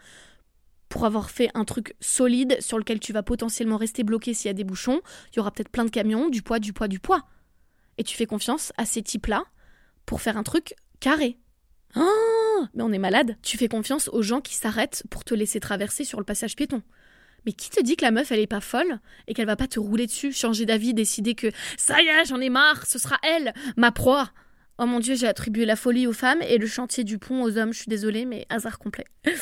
pour 0.89 1.05
avoir 1.05 1.31
fait 1.31 1.51
un 1.55 1.65
truc 1.65 1.97
solide 2.01 2.57
sur 2.61 2.79
lequel 2.79 3.01
tu 3.01 3.13
vas 3.13 3.23
potentiellement 3.23 3.77
rester 3.77 4.05
bloqué 4.05 4.35
s'il 4.35 4.49
y 4.49 4.51
a 4.51 4.55
des 4.55 4.65
bouchons. 4.65 5.01
Il 5.33 5.37
y 5.37 5.41
aura 5.41 5.51
peut-être 5.51 5.69
plein 5.69 5.85
de 5.85 5.91
camions, 5.91 6.29
du 6.29 6.43
poids, 6.43 6.59
du 6.59 6.73
poids, 6.73 6.89
du 6.89 7.01
poids. 7.01 7.23
Et 7.99 8.05
tu 8.05 8.17
fais 8.17 8.27
confiance 8.27 8.73
à 8.77 8.85
ces 8.85 9.03
types-là 9.03 9.45
pour 10.07 10.21
faire 10.21 10.37
un 10.37 10.43
truc 10.43 10.75
carré. 11.01 11.39
Ah, 11.95 12.69
mais 12.75 12.83
on 12.83 12.93
est 12.93 12.99
malade. 12.99 13.37
Tu 13.43 13.57
fais 13.57 13.69
confiance 13.69 14.09
aux 14.09 14.23
gens 14.23 14.41
qui 14.41 14.55
s'arrêtent 14.55 15.05
pour 15.11 15.25
te 15.25 15.35
laisser 15.35 15.61
traverser 15.61 16.05
sur 16.05 16.19
le 16.19 16.25
passage 16.25 16.57
piéton. 16.57 16.83
Mais 17.47 17.53
qui 17.53 17.71
te 17.71 17.81
dit 17.83 17.97
que 17.97 18.05
la 18.05 18.11
meuf, 18.11 18.33
elle 18.33 18.41
est 18.41 18.47
pas 18.47 18.61
folle 18.61 19.01
et 19.27 19.35
qu'elle 19.35 19.47
va 19.47 19.57
pas 19.57 19.67
te 19.67 19.79
rouler 19.79 20.07
dessus, 20.07 20.33
changer 20.33 20.67
d'avis, 20.67 20.95
décider 20.95 21.35
que 21.35 21.49
ça 21.77 22.01
y 22.03 22.07
est, 22.07 22.25
j'en 22.25 22.41
ai 22.41 22.51
marre, 22.51 22.87
ce 22.87 22.99
sera 22.99 23.19
elle, 23.23 23.53
ma 23.77 23.93
proie. 23.93 24.31
Oh 24.79 24.87
mon 24.87 24.99
dieu, 24.99 25.15
j'ai 25.15 25.29
attribué 25.29 25.67
la 25.67 25.77
folie 25.77 26.07
aux 26.07 26.13
femmes 26.13 26.43
et 26.43 26.59
le 26.59 26.67
chantier 26.67 27.05
du 27.05 27.19
pont 27.19 27.43
aux 27.43 27.59
hommes, 27.59 27.73
je 27.73 27.79
suis 27.79 27.89
désolée, 27.89 28.25
mais 28.25 28.47
hasard 28.49 28.79
complet. 28.79 29.05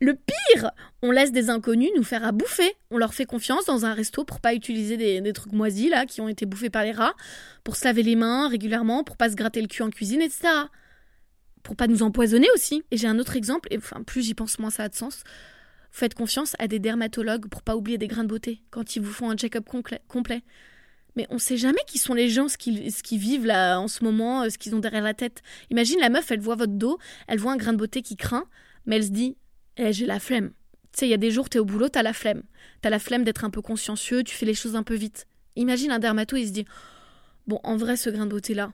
Le 0.00 0.14
pire, 0.14 0.70
on 1.02 1.10
laisse 1.10 1.32
des 1.32 1.50
inconnus 1.50 1.90
nous 1.96 2.04
faire 2.04 2.24
à 2.24 2.30
bouffer. 2.30 2.72
On 2.92 2.98
leur 2.98 3.14
fait 3.14 3.24
confiance 3.24 3.64
dans 3.64 3.84
un 3.84 3.94
resto 3.94 4.24
pour 4.24 4.40
pas 4.40 4.54
utiliser 4.54 4.96
des, 4.96 5.20
des 5.20 5.32
trucs 5.32 5.52
moisis 5.52 5.90
là 5.90 6.06
qui 6.06 6.20
ont 6.20 6.28
été 6.28 6.46
bouffés 6.46 6.70
par 6.70 6.84
les 6.84 6.92
rats, 6.92 7.14
pour 7.64 7.74
se 7.74 7.84
laver 7.84 8.04
les 8.04 8.14
mains 8.14 8.48
régulièrement, 8.48 9.02
pour 9.02 9.16
pas 9.16 9.28
se 9.28 9.34
gratter 9.34 9.60
le 9.60 9.66
cul 9.66 9.82
en 9.82 9.90
cuisine, 9.90 10.22
etc. 10.22 10.48
Pour 11.64 11.74
pas 11.74 11.88
nous 11.88 12.04
empoisonner 12.04 12.46
aussi. 12.54 12.84
Et 12.92 12.96
j'ai 12.96 13.08
un 13.08 13.18
autre 13.18 13.34
exemple, 13.34 13.68
et 13.72 13.78
enfin 13.78 14.04
plus 14.04 14.22
j'y 14.22 14.34
pense 14.34 14.60
moins 14.60 14.70
ça 14.70 14.84
a 14.84 14.88
de 14.88 14.94
sens. 14.94 15.24
Faites 15.90 16.14
confiance 16.14 16.54
à 16.58 16.68
des 16.68 16.78
dermatologues 16.78 17.48
pour 17.48 17.62
pas 17.62 17.76
oublier 17.76 17.98
des 17.98 18.06
grains 18.06 18.24
de 18.24 18.28
beauté 18.28 18.62
quand 18.70 18.96
ils 18.96 19.02
vous 19.02 19.12
font 19.12 19.30
un 19.30 19.36
check-up 19.36 19.64
complet. 19.66 20.42
Mais 21.16 21.26
on 21.30 21.38
sait 21.38 21.56
jamais 21.56 21.80
qui 21.88 21.98
sont 21.98 22.14
les 22.14 22.28
gens, 22.28 22.48
ce 22.48 22.56
qu'ils 22.56 23.18
vivent 23.18 23.46
là 23.46 23.80
en 23.80 23.88
ce 23.88 24.04
moment, 24.04 24.42
euh, 24.42 24.50
ce 24.50 24.58
qu'ils 24.58 24.76
ont 24.76 24.78
derrière 24.78 25.02
la 25.02 25.14
tête. 25.14 25.42
Imagine 25.70 25.98
la 25.98 26.10
meuf, 26.10 26.30
elle 26.30 26.38
voit 26.38 26.54
votre 26.54 26.74
dos, 26.74 26.98
elle 27.26 27.40
voit 27.40 27.52
un 27.52 27.56
grain 27.56 27.72
de 27.72 27.78
beauté 27.78 28.02
qui 28.02 28.14
craint, 28.14 28.44
mais 28.86 28.96
elle 28.96 29.04
se 29.04 29.10
dit 29.10 29.36
Eh, 29.76 29.92
j'ai 29.92 30.06
la 30.06 30.20
flemme. 30.20 30.52
Tu 30.92 31.00
sais, 31.00 31.06
il 31.08 31.10
y 31.10 31.14
a 31.14 31.18
des 31.18 31.32
jours, 31.32 31.48
t'es 31.48 31.58
au 31.58 31.64
boulot, 31.64 31.88
t'as 31.88 32.02
la 32.04 32.12
flemme. 32.12 32.44
T'as 32.82 32.90
la 32.90 33.00
flemme 33.00 33.24
d'être 33.24 33.44
un 33.44 33.50
peu 33.50 33.62
consciencieux, 33.62 34.22
tu 34.22 34.34
fais 34.34 34.46
les 34.46 34.54
choses 34.54 34.76
un 34.76 34.84
peu 34.84 34.94
vite. 34.94 35.26
Imagine 35.56 35.90
un 35.90 35.98
dermato, 35.98 36.36
il 36.36 36.46
se 36.46 36.52
dit 36.52 36.66
Bon, 37.48 37.58
en 37.64 37.76
vrai, 37.76 37.96
ce 37.96 38.10
grain 38.10 38.26
de 38.26 38.30
beauté 38.30 38.54
là, 38.54 38.72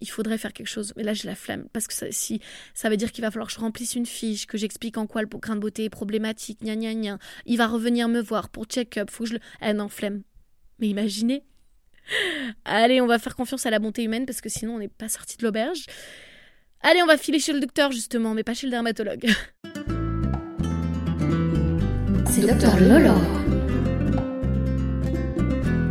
il 0.00 0.08
faudrait 0.08 0.38
faire 0.38 0.52
quelque 0.52 0.68
chose. 0.68 0.92
Mais 0.96 1.02
là, 1.02 1.12
j'ai 1.12 1.26
la 1.26 1.34
flemme. 1.34 1.66
Parce 1.72 1.86
que 1.86 1.94
ça, 1.94 2.06
si, 2.10 2.40
ça 2.74 2.88
veut 2.88 2.96
dire 2.96 3.12
qu'il 3.12 3.22
va 3.22 3.30
falloir 3.30 3.48
que 3.48 3.54
je 3.54 3.60
remplisse 3.60 3.94
une 3.94 4.06
fiche, 4.06 4.46
que 4.46 4.58
j'explique 4.58 4.96
en 4.96 5.06
quoi 5.06 5.22
le 5.22 5.28
grain 5.28 5.56
de 5.56 5.60
beauté 5.60 5.84
est 5.84 5.90
problématique, 5.90 6.60
gna 6.62 6.76
gna 6.76 6.94
gna. 6.94 7.18
Il 7.46 7.58
va 7.58 7.66
revenir 7.66 8.08
me 8.08 8.20
voir 8.20 8.48
pour 8.48 8.66
check-up. 8.66 9.10
Faut 9.10 9.24
que 9.24 9.30
je 9.30 9.34
le. 9.34 9.40
Eh 9.62 9.72
non, 9.72 9.88
flemme. 9.88 10.22
Mais 10.78 10.88
imaginez. 10.88 11.44
Allez, 12.64 13.00
on 13.00 13.06
va 13.06 13.18
faire 13.18 13.36
confiance 13.36 13.66
à 13.66 13.70
la 13.70 13.78
bonté 13.78 14.02
humaine 14.02 14.26
parce 14.26 14.40
que 14.40 14.48
sinon, 14.48 14.76
on 14.76 14.78
n'est 14.78 14.88
pas 14.88 15.08
sorti 15.08 15.36
de 15.36 15.44
l'auberge. 15.44 15.86
Allez, 16.80 17.02
on 17.02 17.06
va 17.06 17.18
filer 17.18 17.40
chez 17.40 17.52
le 17.52 17.60
docteur, 17.60 17.92
justement, 17.92 18.34
mais 18.34 18.44
pas 18.44 18.54
chez 18.54 18.66
le 18.66 18.70
dermatologue. 18.70 19.26
C'est 22.30 22.46
docteur 22.46 22.78
Lolo. 22.78 23.14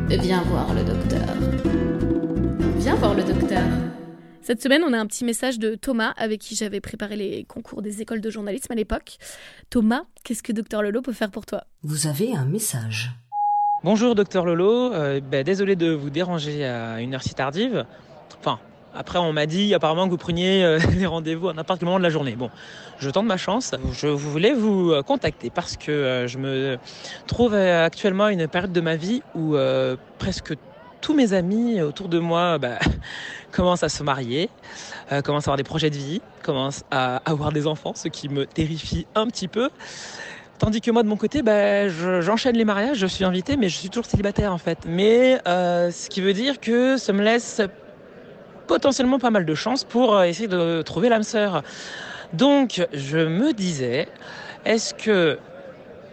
Viens 0.09 0.41
voir 0.43 0.73
le 0.73 0.83
docteur. 0.85 1.27
Viens 2.77 2.95
voir 2.95 3.13
le 3.13 3.23
docteur. 3.23 3.63
Cette 4.41 4.61
semaine, 4.61 4.81
on 4.87 4.93
a 4.93 4.97
un 4.97 5.05
petit 5.05 5.25
message 5.25 5.59
de 5.59 5.75
Thomas, 5.75 6.13
avec 6.15 6.39
qui 6.39 6.55
j'avais 6.55 6.79
préparé 6.79 7.17
les 7.17 7.43
concours 7.43 7.81
des 7.81 8.01
écoles 8.01 8.21
de 8.21 8.29
journalisme 8.29 8.71
à 8.71 8.75
l'époque. 8.75 9.17
Thomas, 9.69 10.03
qu'est-ce 10.23 10.41
que 10.43 10.53
Docteur 10.53 10.81
Lolo 10.81 11.01
peut 11.01 11.11
faire 11.11 11.29
pour 11.29 11.45
toi? 11.45 11.65
Vous 11.83 12.07
avez 12.07 12.33
un 12.33 12.45
message. 12.45 13.11
Bonjour 13.83 14.15
Docteur 14.15 14.45
Lolo, 14.45 14.93
euh, 14.93 15.19
ben, 15.19 15.43
désolé 15.43 15.75
de 15.75 15.91
vous 15.91 16.09
déranger 16.09 16.65
à 16.65 17.01
une 17.01 17.13
heure 17.13 17.23
si 17.23 17.35
tardive. 17.35 17.85
Enfin, 18.39 18.59
après 18.97 19.19
on 19.19 19.31
m'a 19.31 19.45
dit 19.45 19.73
apparemment 19.73 20.05
que 20.05 20.11
vous 20.11 20.17
preniez 20.17 20.63
euh, 20.63 20.79
les 20.97 21.05
rendez-vous 21.05 21.49
à 21.49 21.53
n'importe 21.53 21.79
quel 21.79 21.85
moment 21.85 21.99
de 21.99 22.03
la 22.03 22.09
journée. 22.09 22.35
Bon, 22.35 22.49
je 22.99 23.09
tente 23.09 23.25
ma 23.25 23.37
chance. 23.37 23.75
Je 23.93 24.07
voulais 24.07 24.53
vous 24.53 24.91
euh, 24.91 25.03
contacter 25.03 25.49
parce 25.49 25.77
que 25.77 25.91
euh, 25.91 26.27
je 26.27 26.37
me 26.37 26.77
trouve 27.27 27.53
euh, 27.53 27.85
actuellement 27.85 28.25
à 28.25 28.31
une 28.31 28.47
période 28.47 28.71
de 28.71 28.81
ma 28.81 28.95
vie 28.95 29.21
où 29.35 29.55
presque 30.17 30.53
tous 30.99 31.13
mes 31.13 31.33
amis 31.33 31.81
autour 31.81 32.09
de 32.09 32.17
moi 32.19 32.57
bah, 32.57 32.79
commencent 33.51 33.83
à 33.83 33.89
se 33.89 34.01
marier, 34.03 34.49
commencent 35.23 35.47
à 35.47 35.51
avoir 35.51 35.57
des 35.57 35.63
projets 35.63 35.89
de 35.89 35.95
vie, 35.95 36.21
commencent 36.43 36.83
à 36.89 37.17
avoir 37.25 37.51
des 37.51 37.67
enfants, 37.67 37.93
ce 37.95 38.07
qui 38.07 38.29
me 38.29 38.45
terrifie 38.47 39.05
un 39.15 39.27
petit 39.27 39.47
peu. 39.47 39.69
Tandis 40.57 40.81
que 40.81 40.89
moi, 40.89 41.03
de 41.03 41.07
mon 41.07 41.17
côté, 41.17 41.43
bah, 41.43 41.87
je- 41.87 42.19
j'enchaîne 42.21 42.57
les 42.57 42.65
mariages, 42.65 42.97
je 42.97 43.05
suis 43.05 43.23
invité, 43.23 43.57
mais 43.57 43.69
je 43.69 43.77
suis 43.77 43.89
toujours 43.89 44.07
célibataire 44.07 44.51
en 44.51 44.57
fait. 44.57 44.79
Mais 44.87 45.39
ce 45.45 46.09
qui 46.09 46.21
veut 46.21 46.33
dire 46.33 46.59
que 46.59 46.97
ça 46.97 47.13
me 47.13 47.23
laisse 47.23 47.61
potentiellement 48.67 49.19
pas 49.19 49.31
mal 49.31 49.45
de 49.45 49.55
chance 49.55 49.83
pour 49.83 50.15
euh, 50.15 50.23
essayer 50.23 50.47
de 50.47 50.81
trouver 50.81 51.09
l'âme 51.09 51.23
sœur. 51.23 51.63
Donc, 52.33 52.85
je 52.93 53.19
me 53.19 53.53
disais, 53.53 54.07
est-ce 54.65 54.93
que 54.93 55.39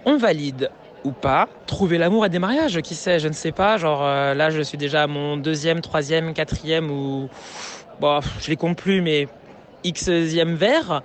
on 0.04 0.16
valide 0.16 0.70
ou 1.04 1.12
pas 1.12 1.48
trouver 1.66 1.98
l'amour 1.98 2.24
à 2.24 2.28
des 2.28 2.38
mariages? 2.38 2.80
Qui 2.80 2.94
sait, 2.94 3.18
je 3.18 3.28
ne 3.28 3.32
sais 3.32 3.52
pas. 3.52 3.76
Genre 3.76 4.02
euh, 4.02 4.34
là, 4.34 4.50
je 4.50 4.60
suis 4.62 4.78
déjà 4.78 5.02
à 5.02 5.06
mon 5.06 5.36
deuxième, 5.36 5.80
troisième, 5.80 6.32
quatrième 6.32 6.90
ou 6.90 7.28
bon, 8.00 8.20
je 8.40 8.48
les 8.48 8.56
compte 8.56 8.76
plus, 8.78 9.00
mais 9.02 9.28
xème 9.84 10.54
verre. 10.54 11.02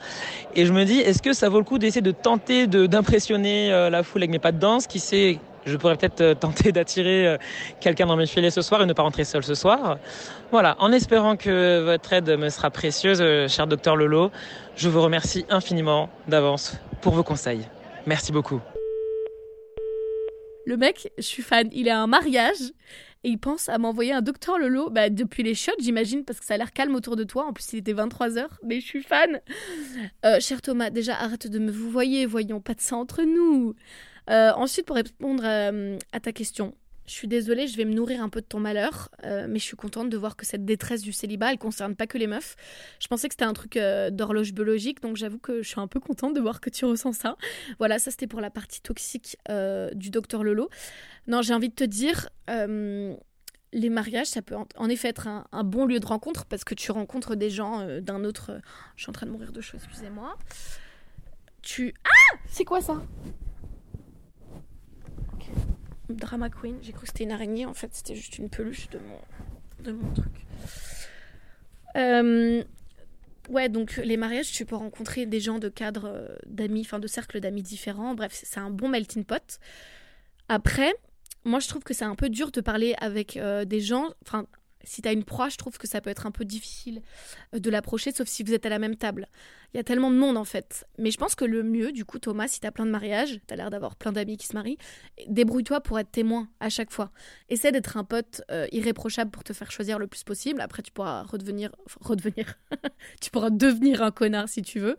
Et 0.55 0.65
je 0.65 0.73
me 0.73 0.85
dis, 0.85 0.99
est-ce 0.99 1.21
que 1.21 1.33
ça 1.33 1.49
vaut 1.49 1.57
le 1.57 1.65
coup 1.65 1.79
d'essayer 1.79 2.01
de 2.01 2.11
tenter 2.11 2.67
d'impressionner 2.67 3.73
euh, 3.73 3.89
la 3.89 4.03
foule 4.03 4.21
avec 4.21 4.31
mes 4.31 4.39
pas 4.39 4.51
de 4.51 4.59
danse? 4.59 4.87
Qui 4.87 4.99
sait 4.99 5.39
je 5.65 5.77
pourrais 5.77 5.95
peut-être 5.95 6.21
euh, 6.21 6.35
tenter 6.35 6.71
d'attirer 6.71 7.27
euh, 7.27 7.37
quelqu'un 7.79 8.05
dans 8.05 8.15
mes 8.15 8.25
filets 8.25 8.51
ce 8.51 8.61
soir 8.61 8.81
et 8.81 8.85
ne 8.85 8.93
pas 8.93 9.03
rentrer 9.03 9.23
seul 9.23 9.43
ce 9.43 9.55
soir. 9.55 9.97
Voilà, 10.51 10.75
en 10.79 10.91
espérant 10.91 11.35
que 11.35 11.83
votre 11.83 12.13
aide 12.13 12.29
me 12.37 12.49
sera 12.49 12.69
précieuse, 12.69 13.19
euh, 13.21 13.47
cher 13.47 13.67
docteur 13.67 13.95
Lolo, 13.95 14.31
je 14.75 14.89
vous 14.89 15.01
remercie 15.01 15.45
infiniment 15.49 16.09
d'avance 16.27 16.77
pour 17.01 17.13
vos 17.13 17.23
conseils. 17.23 17.67
Merci 18.05 18.31
beaucoup. 18.31 18.61
Le 20.65 20.77
mec, 20.77 21.11
je 21.17 21.23
suis 21.23 21.43
fan, 21.43 21.67
il 21.71 21.89
à 21.89 21.99
un 21.99 22.07
mariage 22.07 22.61
et 23.23 23.29
il 23.29 23.37
pense 23.37 23.69
à 23.69 23.77
m'envoyer 23.77 24.13
un 24.13 24.21
docteur 24.21 24.59
Lolo 24.59 24.89
bah, 24.89 25.09
depuis 25.09 25.43
les 25.43 25.55
shots, 25.55 25.71
j'imagine, 25.79 26.23
parce 26.23 26.39
que 26.39 26.45
ça 26.45 26.53
a 26.53 26.57
l'air 26.57 26.71
calme 26.71 26.95
autour 26.95 27.15
de 27.15 27.23
toi. 27.23 27.47
En 27.47 27.53
plus, 27.53 27.73
il 27.73 27.79
était 27.79 27.93
23h, 27.93 28.45
mais 28.63 28.79
je 28.79 28.85
suis 28.85 29.03
fan. 29.03 29.41
Cher 30.39 30.61
Thomas, 30.61 30.89
déjà, 30.89 31.15
arrête 31.15 31.47
de 31.47 31.59
me 31.59 31.71
vous 31.71 31.89
voyez, 31.89 32.25
voyons, 32.25 32.61
pas 32.61 32.75
de 32.75 32.81
ça 32.81 32.95
entre 32.95 33.23
nous. 33.23 33.75
Euh, 34.29 34.51
ensuite, 34.53 34.85
pour 34.85 34.95
répondre 34.95 35.43
à, 35.45 35.71
à 36.11 36.19
ta 36.19 36.31
question, 36.31 36.75
je 37.07 37.13
suis 37.13 37.27
désolée, 37.27 37.65
je 37.65 37.75
vais 37.75 37.85
me 37.85 37.93
nourrir 37.93 38.21
un 38.21 38.29
peu 38.29 38.39
de 38.39 38.45
ton 38.45 38.59
malheur, 38.59 39.09
euh, 39.25 39.47
mais 39.49 39.57
je 39.57 39.63
suis 39.63 39.75
contente 39.75 40.09
de 40.11 40.17
voir 40.17 40.35
que 40.35 40.45
cette 40.45 40.63
détresse 40.63 41.01
du 41.01 41.11
célibat, 41.11 41.51
elle 41.51 41.57
concerne 41.57 41.95
pas 41.95 42.05
que 42.05 42.19
les 42.19 42.27
meufs. 42.27 42.55
Je 42.99 43.07
pensais 43.07 43.27
que 43.27 43.33
c'était 43.33 43.45
un 43.45 43.53
truc 43.53 43.77
euh, 43.77 44.11
d'horloge 44.11 44.53
biologique, 44.53 45.01
donc 45.01 45.17
j'avoue 45.17 45.39
que 45.39 45.63
je 45.63 45.67
suis 45.67 45.79
un 45.79 45.87
peu 45.87 45.99
contente 45.99 46.35
de 46.35 46.39
voir 46.39 46.61
que 46.61 46.69
tu 46.69 46.85
ressens 46.85 47.13
ça. 47.13 47.35
Voilà, 47.79 47.97
ça 47.97 48.11
c'était 48.11 48.27
pour 48.27 48.41
la 48.41 48.51
partie 48.51 48.81
toxique 48.81 49.37
euh, 49.49 49.89
du 49.95 50.11
docteur 50.11 50.43
Lolo. 50.43 50.69
Non, 51.25 51.41
j'ai 51.41 51.55
envie 51.55 51.69
de 51.69 51.73
te 51.73 51.83
dire, 51.83 52.29
euh, 52.51 53.15
les 53.73 53.89
mariages, 53.89 54.27
ça 54.27 54.43
peut 54.43 54.55
en, 54.75 54.89
effet 54.89 55.07
être 55.07 55.27
un, 55.27 55.45
un 55.51 55.63
bon 55.63 55.87
lieu 55.87 55.99
de 55.99 56.05
rencontre 56.05 56.45
parce 56.45 56.63
que 56.63 56.75
tu 56.75 56.91
rencontres 56.91 57.35
des 57.35 57.49
gens 57.49 57.81
euh, 57.81 58.01
d'un 58.01 58.23
autre. 58.23 58.51
euh, 58.51 58.59
je 58.95 59.03
suis 59.03 59.09
en 59.09 59.13
train 59.13 59.25
de 59.25 59.31
mourir 59.31 59.51
de 59.51 59.61
chaud, 59.61 59.77
excusez-moi. 59.77 60.37
Tu. 61.63 61.93
Ah 62.05 62.37
C'est 62.47 62.65
quoi 62.65 62.81
ça? 62.81 63.01
Drama 66.09 66.49
Queen, 66.49 66.77
j'ai 66.81 66.91
cru 66.91 67.01
que 67.01 67.07
c'était 67.07 67.23
une 67.23 67.31
araignée, 67.31 67.65
en 67.65 67.73
fait, 67.73 67.89
c'était 67.93 68.15
juste 68.15 68.37
une 68.37 68.49
peluche 68.49 68.89
de 68.89 68.99
mon, 68.99 69.83
de 69.83 69.91
mon 69.91 70.13
truc. 70.13 70.33
Euh, 71.95 72.63
Ouais, 73.49 73.67
donc 73.67 73.97
les 73.97 74.15
mariages, 74.15 74.51
tu 74.51 74.63
peux 74.63 74.75
rencontrer 74.75 75.25
des 75.25 75.39
gens 75.39 75.57
de 75.57 75.69
cadres 75.69 76.05
euh, 76.05 76.27
d'amis, 76.45 76.81
enfin 76.81 76.99
de 76.99 77.07
cercles 77.07 77.39
d'amis 77.39 77.63
différents. 77.63 78.13
Bref, 78.13 78.31
c'est- 78.43 78.59
un 78.59 78.69
bon 78.69 78.89
melting 78.89 79.23
pot. 79.25 79.57
Après, 80.49 80.93
moi 81.45 81.59
je 81.59 81.67
trouve 81.67 81.81
que 81.83 81.95
c'est 81.95 82.05
un 82.05 82.13
peu 82.13 82.29
dur 82.29 82.51
de 82.51 82.61
parler 82.61 82.93
avec 82.99 83.37
euh, 83.37 83.65
des 83.65 83.81
gens. 83.81 84.13
Enfin, 84.23 84.45
si 84.83 85.01
t'as 85.01 85.13
une 85.13 85.23
proie, 85.23 85.49
je 85.49 85.57
trouve 85.57 85.77
que 85.77 85.87
ça 85.87 86.01
peut 86.01 86.09
être 86.09 86.25
un 86.25 86.31
peu 86.31 86.45
difficile 86.45 87.01
euh, 87.53 87.59
de 87.59 87.69
l'approcher, 87.69 88.11
sauf 88.11 88.27
si 88.27 88.43
vous 88.43 88.53
êtes 88.53 88.65
à 88.65 88.69
la 88.69 88.79
même 88.79 88.95
table. 88.95 89.27
Il 89.73 89.77
y 89.77 89.79
a 89.79 89.83
tellement 89.83 90.09
de 90.09 90.15
monde 90.15 90.37
en 90.37 90.45
fait. 90.45 90.85
Mais 90.97 91.11
je 91.11 91.17
pense 91.17 91.35
que 91.35 91.45
le 91.45 91.61
mieux, 91.63 91.91
du 91.91 92.05
coup, 92.05 92.17
Thomas, 92.17 92.47
si 92.47 92.59
t'as 92.59 92.71
plein 92.71 92.85
de 92.85 92.91
mariages, 92.91 93.39
t'as 93.45 93.55
l'air 93.55 93.69
d'avoir 93.69 93.95
plein 93.95 94.11
d'amis 94.11 94.37
qui 94.37 94.47
se 94.47 94.53
marient, 94.53 94.77
débrouille-toi 95.27 95.81
pour 95.81 95.99
être 95.99 96.11
témoin 96.11 96.47
à 96.59 96.69
chaque 96.69 96.91
fois. 96.91 97.11
Essaie 97.49 97.71
d'être 97.71 97.97
un 97.97 98.03
pote 98.03 98.41
euh, 98.51 98.67
irréprochable 98.71 99.31
pour 99.31 99.43
te 99.43 99.53
faire 99.53 99.71
choisir 99.71 99.99
le 99.99 100.07
plus 100.07 100.23
possible. 100.23 100.61
Après, 100.61 100.81
tu 100.81 100.91
pourras 100.91 101.23
redevenir. 101.23 101.71
redevenir. 102.01 102.57
tu 103.21 103.29
pourras 103.29 103.49
devenir 103.51 104.01
un 104.01 104.11
connard 104.11 104.49
si 104.49 104.61
tu 104.61 104.79
veux. 104.79 104.95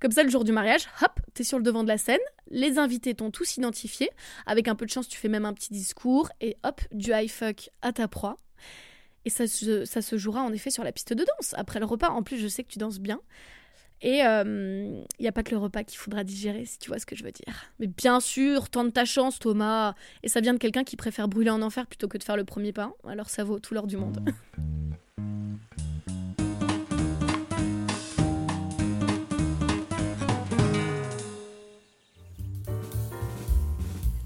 Comme 0.00 0.12
ça, 0.12 0.22
le 0.24 0.30
jour 0.30 0.44
du 0.44 0.52
mariage, 0.52 0.88
hop, 1.02 1.20
t'es 1.34 1.44
sur 1.44 1.58
le 1.58 1.64
devant 1.64 1.84
de 1.84 1.88
la 1.88 1.98
scène. 1.98 2.18
Les 2.50 2.78
invités 2.78 3.14
t'ont 3.14 3.30
tous 3.30 3.56
identifié. 3.56 4.10
Avec 4.46 4.68
un 4.68 4.74
peu 4.74 4.86
de 4.86 4.90
chance, 4.90 5.06
tu 5.06 5.18
fais 5.18 5.28
même 5.28 5.44
un 5.44 5.52
petit 5.52 5.72
discours. 5.72 6.30
Et 6.40 6.56
hop, 6.64 6.80
du 6.92 7.12
high 7.12 7.30
fuck 7.30 7.70
à 7.82 7.92
ta 7.92 8.08
proie. 8.08 8.36
Et 9.24 9.30
ça 9.30 9.46
se, 9.46 9.84
ça 9.84 10.02
se 10.02 10.16
jouera 10.16 10.42
en 10.42 10.52
effet 10.52 10.70
sur 10.70 10.84
la 10.84 10.92
piste 10.92 11.12
de 11.12 11.24
danse. 11.24 11.54
Après 11.56 11.80
le 11.80 11.86
repas, 11.86 12.08
en 12.08 12.22
plus, 12.22 12.38
je 12.38 12.48
sais 12.48 12.64
que 12.64 12.70
tu 12.70 12.78
danses 12.78 13.00
bien. 13.00 13.20
Et 14.00 14.18
il 14.20 15.06
n'y 15.18 15.26
a 15.26 15.32
pas 15.32 15.42
que 15.42 15.50
le 15.50 15.58
repas 15.58 15.82
qu'il 15.82 15.98
faudra 15.98 16.22
digérer, 16.22 16.64
si 16.64 16.78
tu 16.78 16.88
vois 16.88 17.00
ce 17.00 17.06
que 17.06 17.16
je 17.16 17.24
veux 17.24 17.32
dire. 17.32 17.64
Mais 17.80 17.88
bien 17.88 18.20
sûr, 18.20 18.70
tente 18.70 18.92
ta 18.94 19.04
chance, 19.04 19.40
Thomas. 19.40 19.94
Et 20.22 20.28
ça 20.28 20.40
vient 20.40 20.54
de 20.54 20.58
quelqu'un 20.58 20.84
qui 20.84 20.96
préfère 20.96 21.26
brûler 21.26 21.50
en 21.50 21.62
enfer 21.62 21.86
plutôt 21.86 22.06
que 22.06 22.16
de 22.16 22.22
faire 22.22 22.36
le 22.36 22.44
premier 22.44 22.72
pas. 22.72 22.92
Alors 23.06 23.28
ça 23.28 23.42
vaut 23.42 23.58
tout 23.58 23.74
l'or 23.74 23.88
du 23.88 23.96
monde. 23.96 24.24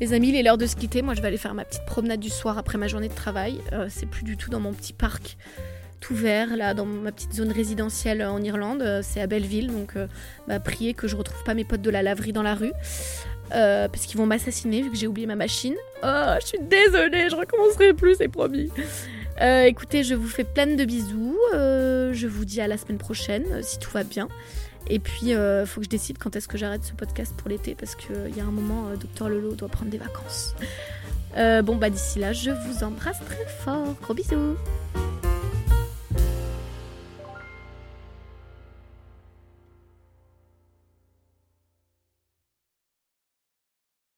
Les 0.03 0.15
amis, 0.15 0.31
il 0.31 0.35
est 0.35 0.43
l'heure 0.43 0.59
de 0.59 0.67
se 0.67 0.75
quitter. 0.75 1.01
Moi, 1.01 1.15
je 1.15 1.23
vais 1.23 1.29
aller 1.29 1.37
faire 1.37 1.55
ma 1.55 1.65
petite 1.65 1.87
promenade 1.87 2.19
du 2.19 2.29
soir 2.29 2.59
après 2.59 2.77
ma 2.77 2.89
journée 2.89 3.09
de 3.09 3.15
travail. 3.15 3.61
Euh, 3.73 3.87
c'est 3.89 4.07
plus 4.07 4.25
du 4.25 4.37
tout 4.37 4.51
dans 4.51 4.59
mon 4.59 4.73
petit 4.73 4.93
parc 4.93 5.37
tout 6.01 6.17
vert, 6.17 6.57
là, 6.57 6.75
dans 6.75 6.87
ma 6.87 7.13
petite 7.13 7.33
zone 7.33 7.53
résidentielle 7.53 8.21
en 8.25 8.43
Irlande. 8.43 8.83
Euh, 8.83 9.01
c'est 9.05 9.21
à 9.21 9.29
Belleville, 9.29 9.69
donc 9.69 9.95
euh, 9.95 10.09
bah, 10.49 10.59
priez 10.59 10.93
que 10.93 11.07
je 11.07 11.15
retrouve 11.15 11.45
pas 11.45 11.55
mes 11.55 11.63
potes 11.63 11.83
de 11.83 11.91
la 11.91 12.03
laverie 12.03 12.33
dans 12.33 12.43
la 12.43 12.57
rue. 12.57 12.73
Parce 13.51 14.07
qu'ils 14.07 14.19
vont 14.19 14.27
m'assassiner 14.27 14.83
vu 14.83 14.91
que 14.91 14.97
j'ai 14.97 15.07
oublié 15.07 15.29
ma 15.29 15.37
machine. 15.37 15.77
Oh, 16.03 16.35
je 16.41 16.47
suis 16.49 16.59
désolée, 16.63 17.31
je 17.31 17.37
recommencerai 17.37 17.95
plus, 17.95 18.17
c'est 18.17 18.27
promis. 18.27 18.73
Écoutez, 19.41 20.03
je 20.03 20.17
vous 20.17 20.27
fais 20.27 20.43
plein 20.43 20.67
de 20.67 20.85
bisous. 20.85 21.39
Je 21.53 22.27
vous 22.27 22.45
dis 22.45 22.61
à 22.61 22.67
la 22.67 22.77
semaine 22.77 22.99
prochaine, 22.99 23.63
si 23.63 23.79
tout 23.79 23.91
va 23.93 24.03
bien. 24.03 24.27
Et 24.89 24.99
puis, 24.99 25.31
il 25.31 25.65
faut 25.67 25.81
que 25.81 25.85
je 25.85 25.91
décide 25.91 26.19
quand 26.19 26.35
est-ce 26.37 26.49
que 26.49 26.59
j'arrête 26.59 26.85
ce 26.85 26.93
podcast 26.93 27.35
pour 27.37 27.49
l'été, 27.49 27.75
parce 27.75 27.95
qu'il 27.95 28.37
y 28.37 28.41
a 28.41 28.45
un 28.45 28.51
moment, 28.51 28.89
euh, 28.89 28.97
Docteur 28.97 29.29
Lolo 29.29 29.55
doit 29.55 29.69
prendre 29.69 29.91
des 29.91 29.99
vacances. 29.99 30.55
Euh, 31.37 31.63
bon, 31.63 31.77
bah 31.77 31.89
d'ici 31.89 32.19
là, 32.19 32.33
je 32.33 32.51
vous 32.51 32.85
embrasse 32.85 33.21
très 33.25 33.47
fort. 33.47 33.95
Gros 34.03 34.15
bisous. 34.15 34.57